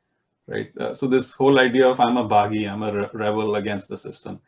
[0.47, 0.71] right?
[0.79, 3.97] Uh, so this whole idea of I'm a baghi, I'm a re- rebel against the
[3.97, 4.41] system,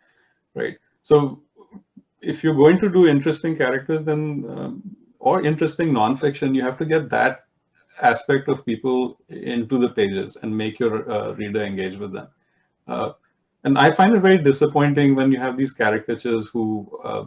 [0.54, 0.76] right?
[1.02, 1.42] So
[2.20, 4.82] if you're going to do interesting characters, then um,
[5.18, 7.44] or interesting nonfiction, you have to get that
[8.00, 12.28] aspect of people into the pages and make your uh, reader engage with them.
[12.86, 13.12] Uh,
[13.64, 17.24] and I find it very disappointing when you have these caricatures who uh,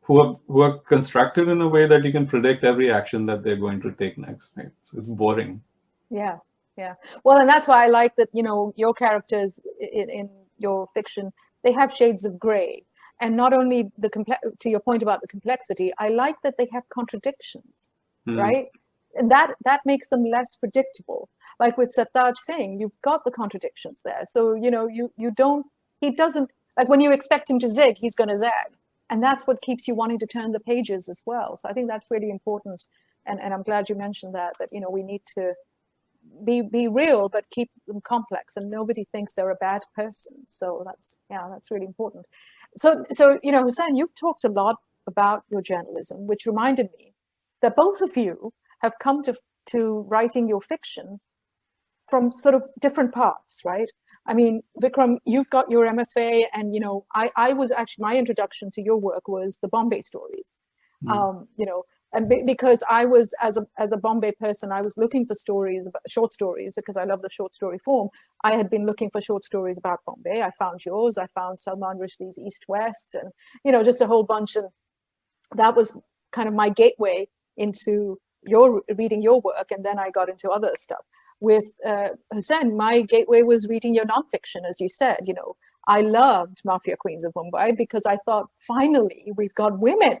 [0.00, 3.42] who are who are constructed in a way that you can predict every action that
[3.42, 4.52] they're going to take next.
[4.56, 4.70] Right?
[4.84, 5.62] So it's boring.
[6.10, 6.38] Yeah,
[6.76, 6.94] yeah.
[7.24, 8.28] Well, and that's why I like that.
[8.32, 12.84] You know, your characters in, in your fiction they have shades of gray,
[13.20, 14.40] and not only the complex.
[14.60, 17.92] To your point about the complexity, I like that they have contradictions,
[18.28, 18.38] mm.
[18.38, 18.66] right?
[19.14, 21.28] And that that makes them less predictable.
[21.60, 24.22] Like with Sartaj Singh, you've got the contradictions there.
[24.24, 25.66] So you know, you you don't.
[26.00, 28.76] He doesn't like when you expect him to zig, he's going to zag,
[29.10, 31.56] and that's what keeps you wanting to turn the pages as well.
[31.56, 32.86] So I think that's really important,
[33.26, 34.54] and and I'm glad you mentioned that.
[34.58, 35.54] That you know we need to
[36.44, 40.82] be be real but keep them complex and nobody thinks they're a bad person so
[40.84, 42.26] that's yeah that's really important
[42.76, 47.12] so so you know hussain you've talked a lot about your journalism which reminded me
[47.60, 49.34] that both of you have come to
[49.66, 51.20] to writing your fiction
[52.10, 53.90] from sort of different paths right
[54.26, 58.16] i mean vikram you've got your mfa and you know i i was actually my
[58.16, 60.58] introduction to your work was the bombay stories
[61.04, 61.10] mm.
[61.12, 64.82] um you know and be, because I was as a as a Bombay person, I
[64.82, 68.10] was looking for stories, short stories, because I love the short story form.
[68.44, 70.42] I had been looking for short stories about Bombay.
[70.42, 71.16] I found yours.
[71.16, 73.30] I found Salman Rushdie's East West, and
[73.64, 74.56] you know, just a whole bunch.
[74.56, 74.68] And
[75.54, 75.98] that was
[76.32, 80.72] kind of my gateway into your reading your work, and then I got into other
[80.76, 81.04] stuff.
[81.40, 85.20] With uh, Hussain, my gateway was reading your nonfiction, as you said.
[85.26, 90.18] You know, I loved Mafia Queens of Mumbai because I thought finally we've got women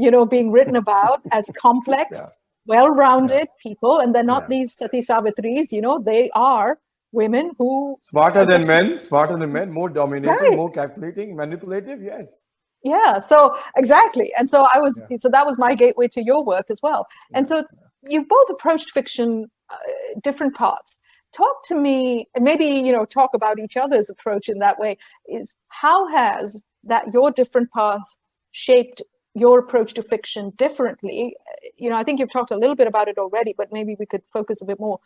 [0.00, 2.26] you know, being written about as complex, yeah.
[2.66, 3.62] well-rounded yeah.
[3.62, 4.58] people, and they're not yeah.
[4.58, 5.72] these Sati Savitris.
[5.72, 6.78] You know, they are
[7.12, 10.56] women who smarter than men, smarter than men, more dominating, right.
[10.56, 12.02] more calculating, manipulative.
[12.02, 12.42] Yes.
[12.82, 13.20] Yeah.
[13.20, 15.02] So exactly, and so I was.
[15.20, 17.06] So that was my gateway to your work as well.
[17.34, 17.64] And so
[18.08, 19.76] you've both approached fiction uh,
[20.22, 21.00] different paths
[21.32, 24.96] talk to me and maybe you know talk about each other's approach in that way
[25.28, 28.02] is how has that your different path
[28.50, 29.02] shaped
[29.34, 31.36] your approach to fiction differently
[31.76, 34.06] you know i think you've talked a little bit about it already but maybe we
[34.06, 34.98] could focus a bit more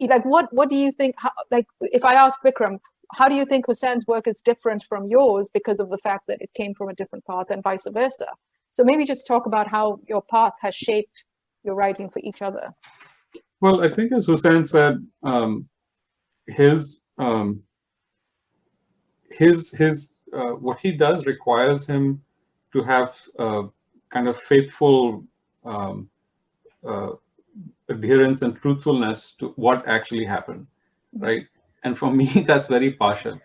[0.00, 2.78] like what what do you think how, like if i ask vikram
[3.14, 6.40] how do you think hussain's work is different from yours because of the fact that
[6.40, 8.26] it came from a different path and vice versa
[8.70, 11.24] so maybe just talk about how your path has shaped
[11.64, 12.70] your writing for each other
[13.60, 15.68] well i think as hussein said um,
[16.46, 17.62] his um,
[19.30, 22.20] his his uh, what he does requires him
[22.72, 23.14] to have
[24.12, 25.24] kind of faithful
[25.64, 26.08] um,
[26.86, 27.10] uh,
[27.88, 30.66] adherence and truthfulness to what actually happened,
[31.16, 31.46] right?
[31.84, 33.40] And for me, that's very partial,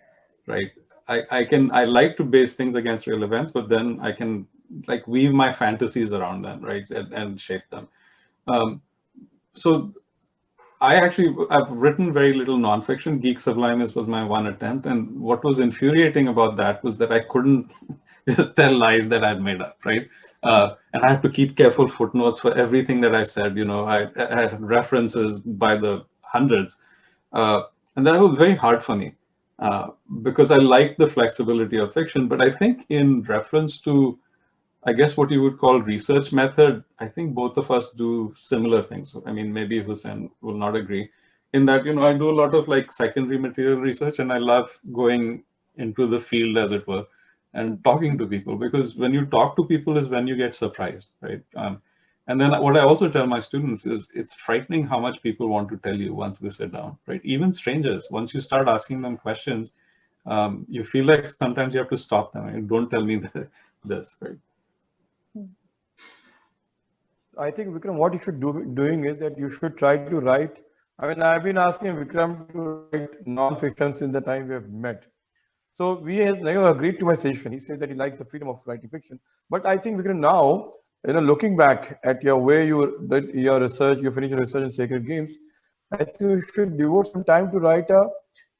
[0.46, 0.72] right?
[1.08, 4.48] I, I can I like to base things against real events, but then I can
[4.88, 7.88] like weave my fantasies around them, right, and, and shape them.
[8.48, 8.82] Um,
[9.56, 9.94] so
[10.80, 13.22] I actually I've written very little nonfiction.
[13.22, 17.22] Geek Sublime was my one attempt, and what was infuriating about that was that I
[17.22, 17.72] couldn't
[18.30, 20.08] just tell lies that I'd made up, right?
[20.44, 23.58] Uh, and I have to keep careful footnotes for everything that I said.
[23.58, 26.76] You know, I, I had references by the hundreds,
[27.34, 27.64] uh,
[27.98, 29.16] and that was very hard for me
[29.60, 29.90] uh,
[30.24, 32.30] because I like the flexibility of fiction.
[32.30, 34.20] But I think in reference to
[34.86, 38.84] I guess what you would call research method, I think both of us do similar
[38.84, 39.16] things.
[39.26, 41.10] I mean, maybe Hussain will not agree
[41.54, 44.38] in that, you know, I do a lot of like secondary material research and I
[44.38, 45.44] love going
[45.76, 47.06] into the field as it were
[47.54, 51.08] and talking to people because when you talk to people is when you get surprised,
[51.22, 51.42] right?
[51.56, 51.82] Um,
[52.28, 55.70] and then what I also tell my students is it's frightening how much people want
[55.70, 57.22] to tell you once they sit down, right?
[57.24, 59.72] Even strangers, once you start asking them questions,
[60.26, 63.22] um, you feel like sometimes you have to stop them and don't tell me
[63.86, 64.38] this, right?
[67.40, 70.58] I think Vikram, what you should do doing is that you should try to write.
[71.00, 75.04] I mean, I've been asking Vikram to write non-fiction since the time we have met.
[75.72, 77.52] So we has never agreed to my suggestion.
[77.52, 79.20] He said that he likes the freedom of writing fiction.
[79.50, 80.74] But I think Vikram now,
[81.08, 84.64] you know, looking back at your way you did your research, you finished your research
[84.64, 85.32] in Sacred Games,
[85.92, 88.10] I think you should devote some time to write a,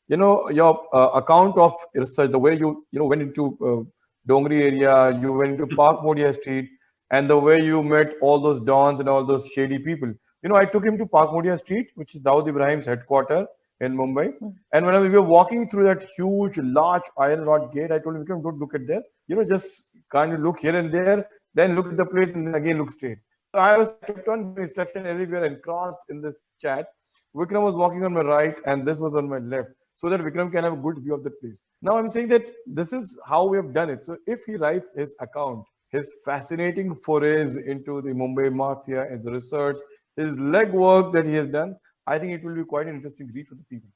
[0.08, 4.32] you know, your uh, account of research, the way you, you know, went into uh,
[4.32, 6.70] Dongri area, you went into Pakmodia Street,
[7.12, 10.14] and the way you met all those dons and all those shady people.
[10.42, 13.48] You know, I took him to Pakmodia Street, which is Dawood Ibrahim's headquarters
[13.82, 14.32] in Mumbai.
[14.42, 14.54] Mm.
[14.74, 18.26] And when we were walking through that huge, large iron rod gate, I told him,
[18.26, 19.02] don't look at there.
[19.28, 22.48] You know, just kind of look here and there, then look at the place and
[22.48, 23.18] then again look straight.
[23.54, 26.88] So I was kept on instruction as if we were engrossed in this chat.
[27.36, 30.52] Vikram was walking on my right and this was on my left so that Vikram
[30.52, 31.64] can have a good view of the place.
[31.82, 34.04] Now I'm saying that this is how we have done it.
[34.04, 39.32] So if he writes his account, his fascinating forays into the Mumbai mafia and the
[39.32, 39.78] research,
[40.16, 43.48] his legwork that he has done, I think it will be quite an interesting read
[43.48, 43.90] for the people.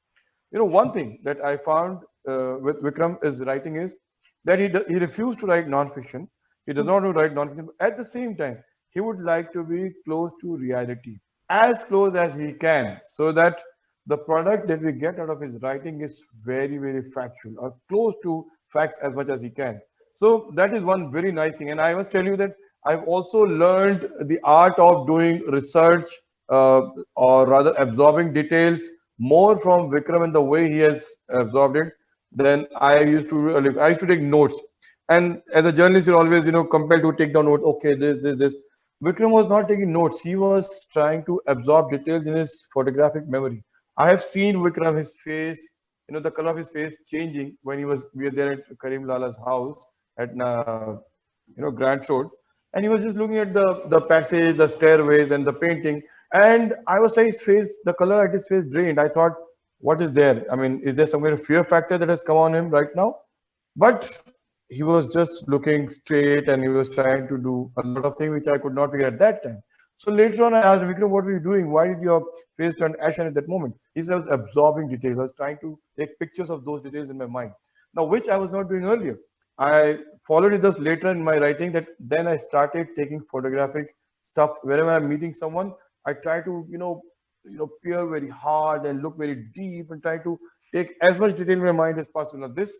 [0.52, 3.98] You know, one thing that I found uh, with Vikram is writing is
[4.46, 6.28] that he, he refused to write non-fiction.
[6.66, 7.70] He does not write non-fiction.
[7.80, 11.18] At the same time, he would like to be close to reality,
[11.50, 13.62] as close as he can, so that
[14.08, 18.14] the product that we get out of his writing is very, very factual or close
[18.24, 19.80] to facts as much as he can.
[20.14, 21.72] So that is one very nice thing.
[21.72, 22.54] And I must tell you that
[22.86, 26.06] I've also learned the art of doing research
[26.50, 26.82] uh,
[27.16, 28.82] or rather absorbing details
[29.20, 31.94] more from Vikram and the way he has absorbed it
[32.32, 33.80] than I used to.
[33.80, 34.60] I used to take notes.
[35.14, 37.64] And as a journalist, you're always, you know, compelled to take down notes.
[37.72, 38.56] Okay, this, this, this.
[39.04, 40.22] Vikram was not taking notes.
[40.22, 43.64] He was trying to absorb details in his photographic memory.
[43.98, 45.62] I have seen Vikram, his face,
[46.08, 48.80] you know, the color of his face changing when he was, we were there at
[48.82, 49.84] Karim Lala's house
[50.18, 50.96] at uh,
[51.56, 52.28] you know Grant Road,
[52.74, 56.02] and he was just looking at the the passage, the stairways, and the painting.
[56.34, 59.00] And I was saying his face, the color at his face drained.
[59.00, 59.34] I thought,
[59.80, 60.46] what is there?
[60.52, 62.94] I mean, is there some kind of fear factor that has come on him right
[62.96, 63.16] now?
[63.76, 64.10] But
[64.72, 68.32] he was just looking straight and he was trying to do a lot of things
[68.32, 69.62] which I could not figure at that time.
[69.98, 71.72] So later on, I asked Vikram, what were you doing?
[71.72, 72.24] Why did your
[72.58, 73.76] face turn ashen at that moment?
[73.96, 75.20] He said, I was absorbing details.
[75.20, 77.52] I was trying to take pictures of those details in my mind.
[77.94, 79.18] Now, which I was not doing earlier.
[79.60, 84.52] I followed it up later in my writing that then I started taking photographic stuff
[84.64, 85.74] wherever I'm meeting someone.
[86.08, 87.02] I try to, you know,
[87.44, 90.40] you know, peer very hard and look very deep and try to
[90.74, 92.40] take as much detail in my mind as possible.
[92.40, 92.80] Now, this,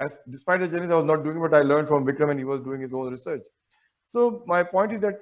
[0.00, 2.44] as despite the journey, I was not doing what I learned from Vikram and he
[2.44, 3.42] was doing his own research.
[4.06, 5.20] So my point is that,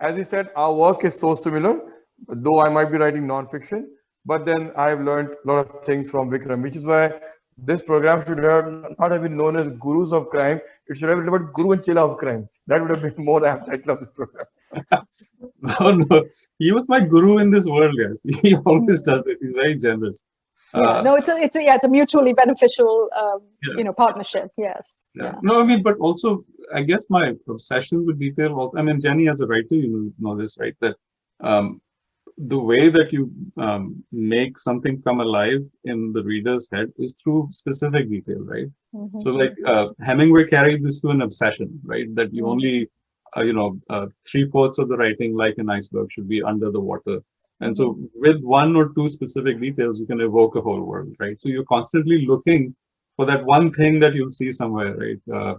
[0.00, 1.80] as he said, our work is so similar,
[2.28, 3.90] though I might be writing non-fiction,
[4.26, 7.12] but then I've learned a lot of things from Vikram, which is why
[7.56, 10.60] this program should have not have been known as Gurus of Crime.
[10.86, 12.48] It should have been about Guru and Chela of Crime.
[12.66, 14.46] That would have been more apt title of this program.
[15.60, 16.24] no, no.
[16.58, 18.20] He was my guru in this world, guys.
[18.42, 19.38] He always does this.
[19.40, 20.24] He's very generous.
[20.74, 23.74] Yeah, uh, no, it's a, it's a, yeah, it's a mutually beneficial, um, yeah.
[23.78, 24.50] you know, partnership.
[24.58, 24.98] Yes.
[25.14, 25.24] Yeah.
[25.24, 25.34] yeah.
[25.42, 28.54] No, I mean, but also, I guess my obsession with detail.
[28.54, 30.76] Also, I mean, Jenny, as a writer, you know this, right?
[30.80, 30.96] That
[31.40, 31.80] um,
[32.36, 37.48] the way that you um, make something come alive in the reader's head is through
[37.50, 38.68] specific detail, right?
[38.94, 39.20] Mm-hmm.
[39.20, 42.06] So, like uh, Hemingway carried this to an obsession, right?
[42.14, 42.50] That you mm-hmm.
[42.50, 42.90] only,
[43.36, 46.70] uh, you know, uh, three fourths of the writing, like an iceberg, should be under
[46.70, 47.20] the water.
[47.60, 48.04] And so, mm-hmm.
[48.14, 51.40] with one or two specific details, you can evoke a whole world, right?
[51.40, 52.74] So, you're constantly looking
[53.16, 55.20] for that one thing that you'll see somewhere, right?
[55.32, 55.54] Uh,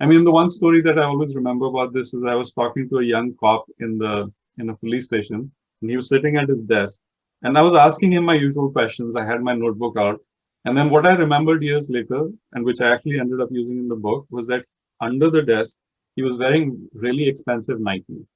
[0.00, 2.88] I mean, the one story that I always remember about this is I was talking
[2.88, 6.48] to a young cop in the in a police station and he was sitting at
[6.48, 7.00] his desk.
[7.42, 9.16] And I was asking him my usual questions.
[9.16, 10.20] I had my notebook out.
[10.66, 13.88] And then what I remembered years later, and which I actually ended up using in
[13.88, 14.64] the book, was that
[15.00, 15.78] under the desk,
[16.16, 18.26] he was wearing really expensive Nike,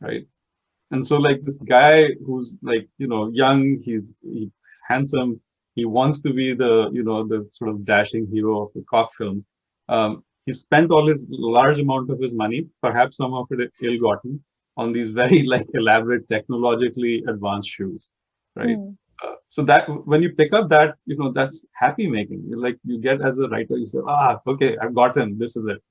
[0.00, 0.24] right?
[0.94, 4.50] And so, like this guy who's like, you know, young, he's, he's
[4.88, 5.40] handsome,
[5.74, 9.12] he wants to be the, you know, the sort of dashing hero of the cop
[9.14, 9.44] films.
[9.88, 14.42] Um, he spent all his large amount of his money, perhaps some of it ill-gotten,
[14.76, 18.10] on these very like elaborate technologically advanced shoes
[18.56, 18.96] right mm.
[19.24, 22.98] uh, so that when you pick up that you know that's happy making like you
[22.98, 25.82] get as a writer you say ah okay i've got him this is it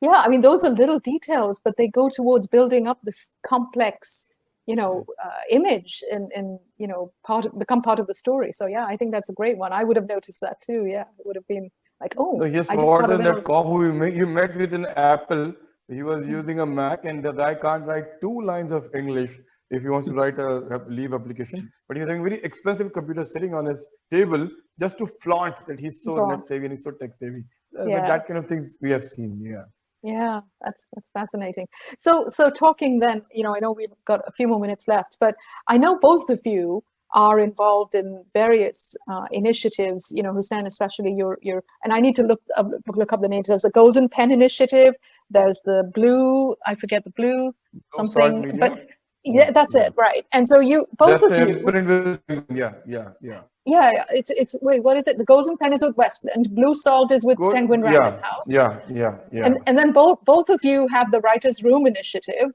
[0.00, 4.26] Yeah, I mean, those are little details, but they go towards building up this complex,
[4.66, 8.52] you know, uh, image and, and, you know, part of, become part of the story.
[8.52, 9.72] So, yeah, I think that's a great one.
[9.72, 10.86] I would have noticed that too.
[10.86, 11.70] Yeah, it would have been
[12.00, 12.38] like, oh.
[12.38, 15.54] So, yes, more than that cop who you met, you met with an Apple,
[15.88, 16.32] he was mm-hmm.
[16.32, 19.38] using a Mac, and the guy can't write two lines of English
[19.70, 21.70] if he wants to write a leave application.
[21.88, 25.78] But he's having a very expensive computer sitting on his table just to flaunt that
[25.78, 27.44] he's so net savvy and he's so tech savvy.
[27.78, 28.06] Uh, yeah.
[28.06, 29.40] that kind of things we have seen.
[29.42, 29.64] Yeah.
[30.02, 31.66] Yeah, that's that's fascinating.
[31.96, 35.16] So so talking then, you know, I know we've got a few more minutes left,
[35.18, 35.34] but
[35.66, 40.12] I know both of you are involved in various uh, initiatives.
[40.14, 43.28] You know, Hussain, especially your your, and I need to look up, look up the
[43.28, 43.48] names.
[43.48, 44.94] There's the Golden Pen Initiative.
[45.30, 46.54] There's the Blue.
[46.66, 47.54] I forget the Blue
[47.94, 48.86] something, but
[49.24, 50.26] yeah, that's it, right?
[50.32, 52.18] And so you both that's of you.
[52.54, 53.40] Yeah, yeah, yeah.
[53.66, 55.16] Yeah, it's it's wait, what is it?
[55.16, 58.20] The Golden Pen is with West, and Blue Salt is with Gold, Penguin Random yeah,
[58.20, 58.44] House.
[58.46, 59.46] Yeah, yeah, yeah.
[59.46, 62.50] And and then both both of you have the Writers Room initiative,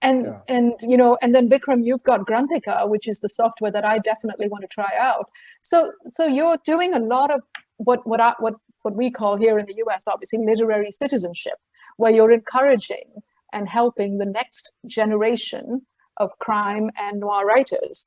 [0.00, 0.38] and yeah.
[0.48, 3.98] and you know, and then Vikram, you've got Granthika, which is the software that I
[3.98, 5.28] definitely want to try out.
[5.60, 7.42] So so you're doing a lot of
[7.76, 10.08] what what I, what what we call here in the U.S.
[10.08, 11.58] obviously literary citizenship,
[11.98, 13.04] where you're encouraging
[13.52, 15.82] and helping the next generation
[16.18, 18.06] of crime and noir writers.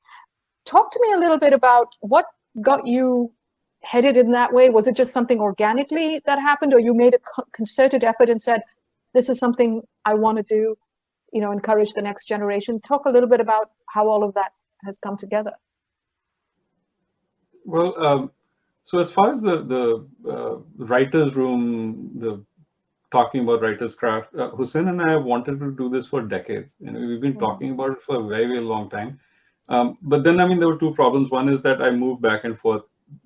[0.64, 2.26] Talk to me a little bit about what
[2.60, 3.32] got you
[3.82, 4.70] headed in that way?
[4.70, 8.62] Was it just something organically that happened, or you made a concerted effort and said,
[9.14, 10.76] "This is something I want to do"?
[11.32, 12.80] You know, encourage the next generation.
[12.80, 14.52] Talk a little bit about how all of that
[14.84, 15.52] has come together.
[17.64, 18.30] Well, um,
[18.84, 19.84] so as far as the the
[20.30, 22.44] uh, writers' room, the
[23.10, 26.74] talking about writers' craft, uh, Hussain and I have wanted to do this for decades.
[26.80, 27.40] You know, we've been mm-hmm.
[27.40, 29.18] talking about it for a very, very long time.
[29.68, 31.30] Um, but then, I mean, there were two problems.
[31.30, 32.82] One is that I moved back and forth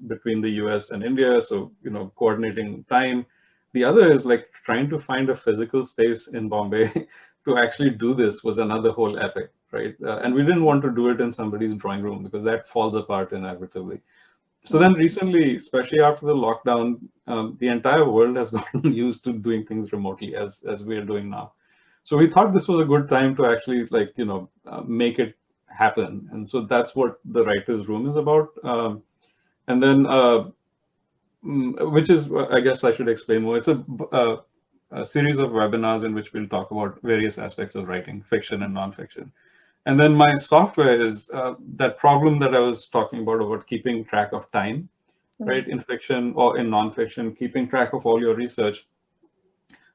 [0.06, 3.26] between the US and India, so you know, coordinating time.
[3.72, 7.08] The other is like trying to find a physical space in Bombay
[7.44, 9.94] to actually do this was another whole epic, right?
[10.04, 12.94] Uh, and we didn't want to do it in somebody's drawing room because that falls
[12.94, 14.00] apart inevitably.
[14.64, 19.32] So then recently, especially after the lockdown, um, the entire world has gotten used to
[19.32, 21.52] doing things remotely as as we are doing now.
[22.04, 25.18] So we thought this was a good time to actually like you know uh, make
[25.18, 25.36] it
[25.68, 28.50] happen, and so that's what the writers' room is about.
[28.62, 29.02] Um,
[29.68, 30.50] and then, uh,
[31.44, 33.56] mm, which is I guess I should explain more.
[33.56, 34.40] It's a, a, uh,
[34.92, 38.74] a series of webinars in which we'll talk about various aspects of writing, fiction and
[38.76, 39.30] nonfiction.
[39.86, 44.04] And then my software is uh, that problem that I was talking about about keeping
[44.04, 45.44] track of time, mm-hmm.
[45.44, 45.66] right?
[45.66, 48.86] In fiction or in nonfiction, keeping track of all your research.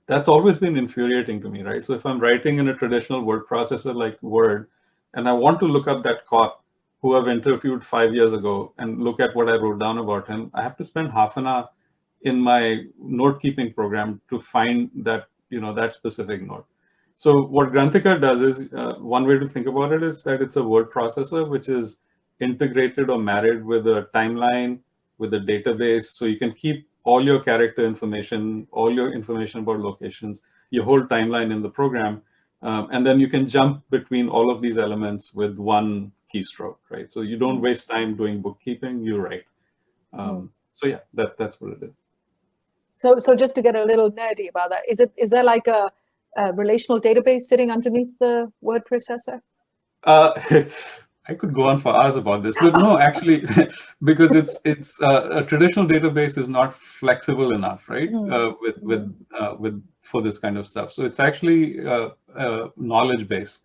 [0.08, 1.86] That's always been infuriating to me, right?
[1.86, 4.70] So if I'm writing in a traditional word processor like Word,
[5.14, 6.64] and I want to look up that cop
[7.02, 10.50] who I've interviewed five years ago and look at what I wrote down about him,
[10.54, 11.70] I have to spend half an hour
[12.22, 16.66] in my note keeping program to find that you know that specific note.
[17.18, 20.56] So what Granthika does is uh, one way to think about it is that it's
[20.56, 21.98] a word processor which is
[22.40, 24.78] integrated or married with a timeline,
[25.18, 26.06] with a database.
[26.06, 31.02] So you can keep all your character information, all your information about locations, your whole
[31.02, 32.22] timeline in the program.
[32.62, 37.12] Um, and then you can jump between all of these elements with one keystroke, right?
[37.12, 39.46] So you don't waste time doing bookkeeping, you write.
[40.14, 40.52] Um.
[40.76, 41.94] So yeah, that that's what it is.
[42.98, 45.68] So so just to get a little nerdy about that, is it is there like
[45.68, 45.92] a
[46.38, 49.42] a relational database sitting underneath the word processor?
[50.04, 50.32] Uh,
[51.30, 53.46] I could go on for hours about this, but no, actually,
[54.04, 58.10] because it's it's uh, a traditional database is not flexible enough, right?
[58.10, 58.34] Mm.
[58.34, 60.94] Uh, with with uh, with for this kind of stuff.
[60.94, 63.62] So it's actually uh, a knowledge base,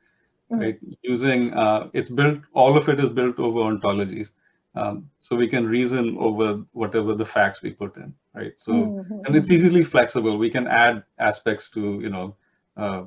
[0.53, 0.61] mm.
[0.61, 0.79] right?
[1.03, 2.41] Using uh, it's built.
[2.53, 4.33] All of it is built over ontologies,
[4.75, 8.55] um, so we can reason over whatever the facts we put in, right?
[8.57, 9.25] So mm-hmm.
[9.25, 10.37] and it's easily flexible.
[10.37, 12.35] We can add aspects to you know
[12.77, 13.05] uh,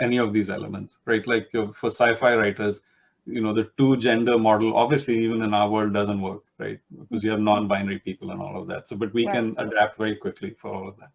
[0.00, 1.26] any of these elements, right?
[1.26, 2.82] Like uh, for sci-fi writers,
[3.26, 6.78] you know, the two gender model, obviously, even in our world doesn't work, right?
[6.98, 8.88] Because you have non-binary people and all of that.
[8.88, 9.34] So, but we right.
[9.34, 11.10] can adapt very quickly for all of that.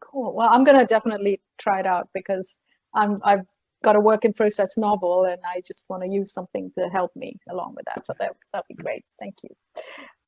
[0.00, 0.34] Cool.
[0.34, 2.60] Well, I'm going to definitely try it out because
[2.94, 3.46] I'm, I've
[3.84, 7.14] got a work in process novel and I just want to use something to help
[7.14, 8.06] me along with that.
[8.06, 9.04] So that, that'd be great.
[9.20, 9.50] Thank you.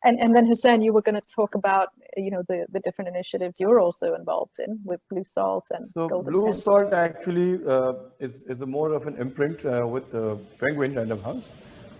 [0.04, 3.08] And, and then Hussain, you were going to talk about you know the, the different
[3.08, 6.60] initiatives you're also involved in with Blue Salt and so Golden Blue Pen.
[6.60, 11.20] Salt actually uh, is is a more of an imprint uh, with uh, Penguin Random
[11.22, 11.44] House.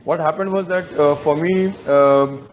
[0.05, 2.49] What happened was that uh, for me, um,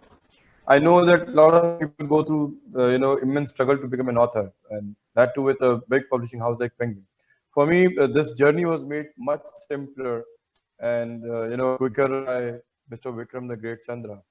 [0.67, 3.87] I know that a lot of people go through uh, you know immense struggle to
[3.87, 7.05] become an author, and that too with a big publishing house like Penguin.
[7.53, 10.23] For me, uh, this journey was made much simpler
[10.79, 12.39] and you know quicker by
[12.93, 13.13] Mr.
[13.17, 14.21] Vikram the Great Chandra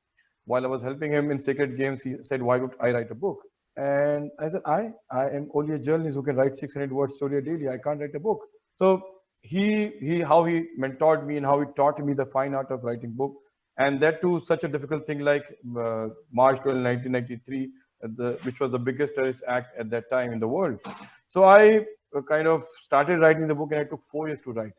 [0.47, 3.15] while I was helping him in Sacred Games, he said, Why don't I write a
[3.15, 3.39] book?
[3.77, 7.43] And I said, I, I am only a journalist who can write 600 word story
[7.43, 7.69] daily.
[7.69, 8.41] I can't write a book.
[8.77, 9.03] So
[9.41, 12.85] he, he, how he mentored me and how he taught me the fine art of
[12.85, 13.35] writing book.
[13.77, 15.45] And that too, such a difficult thing like
[15.77, 17.71] uh, March 12, 1993,
[18.05, 20.79] uh, the, which was the biggest terrorist act at that time in the world.
[21.27, 21.79] So I
[22.17, 24.75] uh, kind of started writing the book and I took four years to write.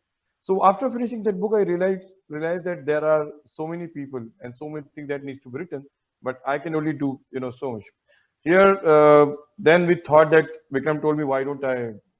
[0.47, 4.55] So after finishing that book, I realized realized that there are so many people and
[4.55, 5.85] so many things that needs to be written,
[6.21, 7.85] but I can only do you know so much.
[8.41, 9.25] Here, uh,
[9.57, 11.77] then we thought that Vikram told me, why don't I,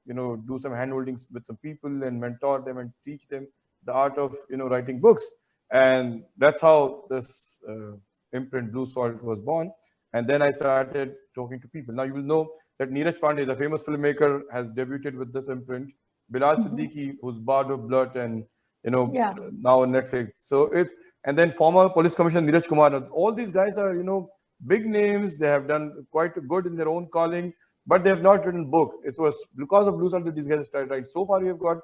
[0.09, 3.45] you know, do some handholdings with some people and mentor them and teach them
[3.86, 5.23] the art of, you know, writing books.
[5.71, 7.91] And that's how this uh,
[8.34, 9.71] imprint Blue Salt was born.
[10.13, 11.93] And then I started talking to people.
[11.93, 12.49] Now you will know
[12.80, 15.91] that Neeraj Pandey, the famous filmmaker, has debuted with this imprint.
[16.30, 16.76] Bilal mm-hmm.
[16.76, 18.43] Siddiqui, who's Bard of Blood and,
[18.84, 19.34] you know, yeah.
[19.59, 20.32] now on Netflix.
[20.36, 20.93] So it's,
[21.26, 22.95] and then former police commissioner Neeraj Kumar.
[23.09, 24.30] All these guys are, you know,
[24.67, 25.38] big names.
[25.38, 27.53] They have done quite good in their own calling,
[27.88, 28.93] but they have not written book.
[29.03, 31.09] It was because of Blue Salt that these guys started writing.
[31.11, 31.78] So far, we have got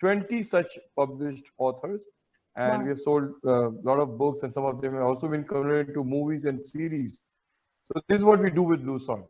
[0.00, 2.06] 20 such published authors,
[2.56, 2.82] and wow.
[2.82, 5.44] we have sold a uh, lot of books, and some of them have also been
[5.44, 7.20] converted to movies and series.
[7.84, 9.28] So this is what we do with Blue Salt.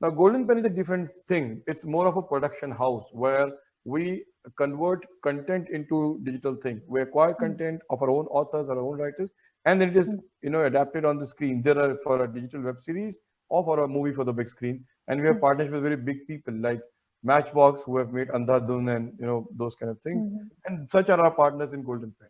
[0.00, 1.62] Now, Golden Pen is a different thing.
[1.66, 3.50] It's more of a production house where
[3.86, 4.24] we
[4.58, 6.80] convert content into digital thing.
[6.86, 7.44] We acquire hmm.
[7.44, 9.32] content of our own authors, our own writers,
[9.66, 10.18] and then it is hmm.
[10.42, 13.80] you know adapted on the screen there are for a digital web series or for
[13.84, 15.46] a movie for the big screen and we have hmm.
[15.46, 16.80] partnerships with very big people like
[17.22, 20.46] matchbox who have made andhadhun and you know those kind of things mm-hmm.
[20.66, 22.28] and such are our partners in golden pen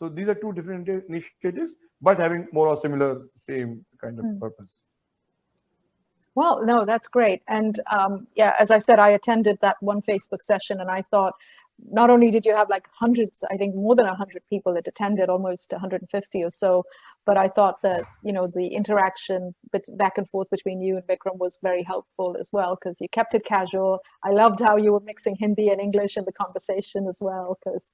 [0.00, 1.76] so these are two different initiatives
[2.08, 3.70] but having more or similar same
[4.02, 4.40] kind of mm.
[4.40, 4.82] purpose
[6.36, 7.42] well, no, that's great.
[7.48, 11.32] And um, yeah, as I said, I attended that one Facebook session and I thought
[11.90, 15.30] not only did you have like hundreds, I think more than 100 people that attended,
[15.30, 16.84] almost 150 or so,
[17.24, 19.54] but I thought that, you know, the interaction
[19.94, 23.34] back and forth between you and Vikram was very helpful as well because you kept
[23.34, 24.00] it casual.
[24.22, 27.92] I loved how you were mixing Hindi and English in the conversation as well because,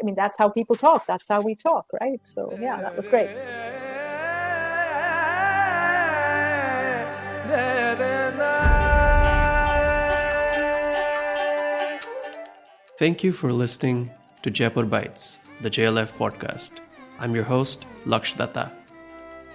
[0.00, 1.06] I mean, that's how people talk.
[1.06, 2.20] That's how we talk, right?
[2.22, 3.30] So yeah, that was great.
[13.00, 14.10] Thank you for listening
[14.42, 16.80] to Jaipur Bytes, the JLF podcast.
[17.18, 18.70] I'm your host, Laksh Datta.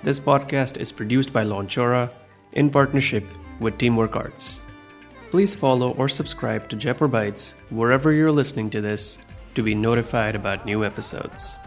[0.02, 2.10] This podcast is produced by Launchora
[2.54, 3.24] in partnership
[3.60, 4.64] with Teamwork Arts.
[5.30, 9.20] Please follow or subscribe to Jaipur Bytes wherever you're listening to this
[9.54, 11.60] to be notified about new episodes.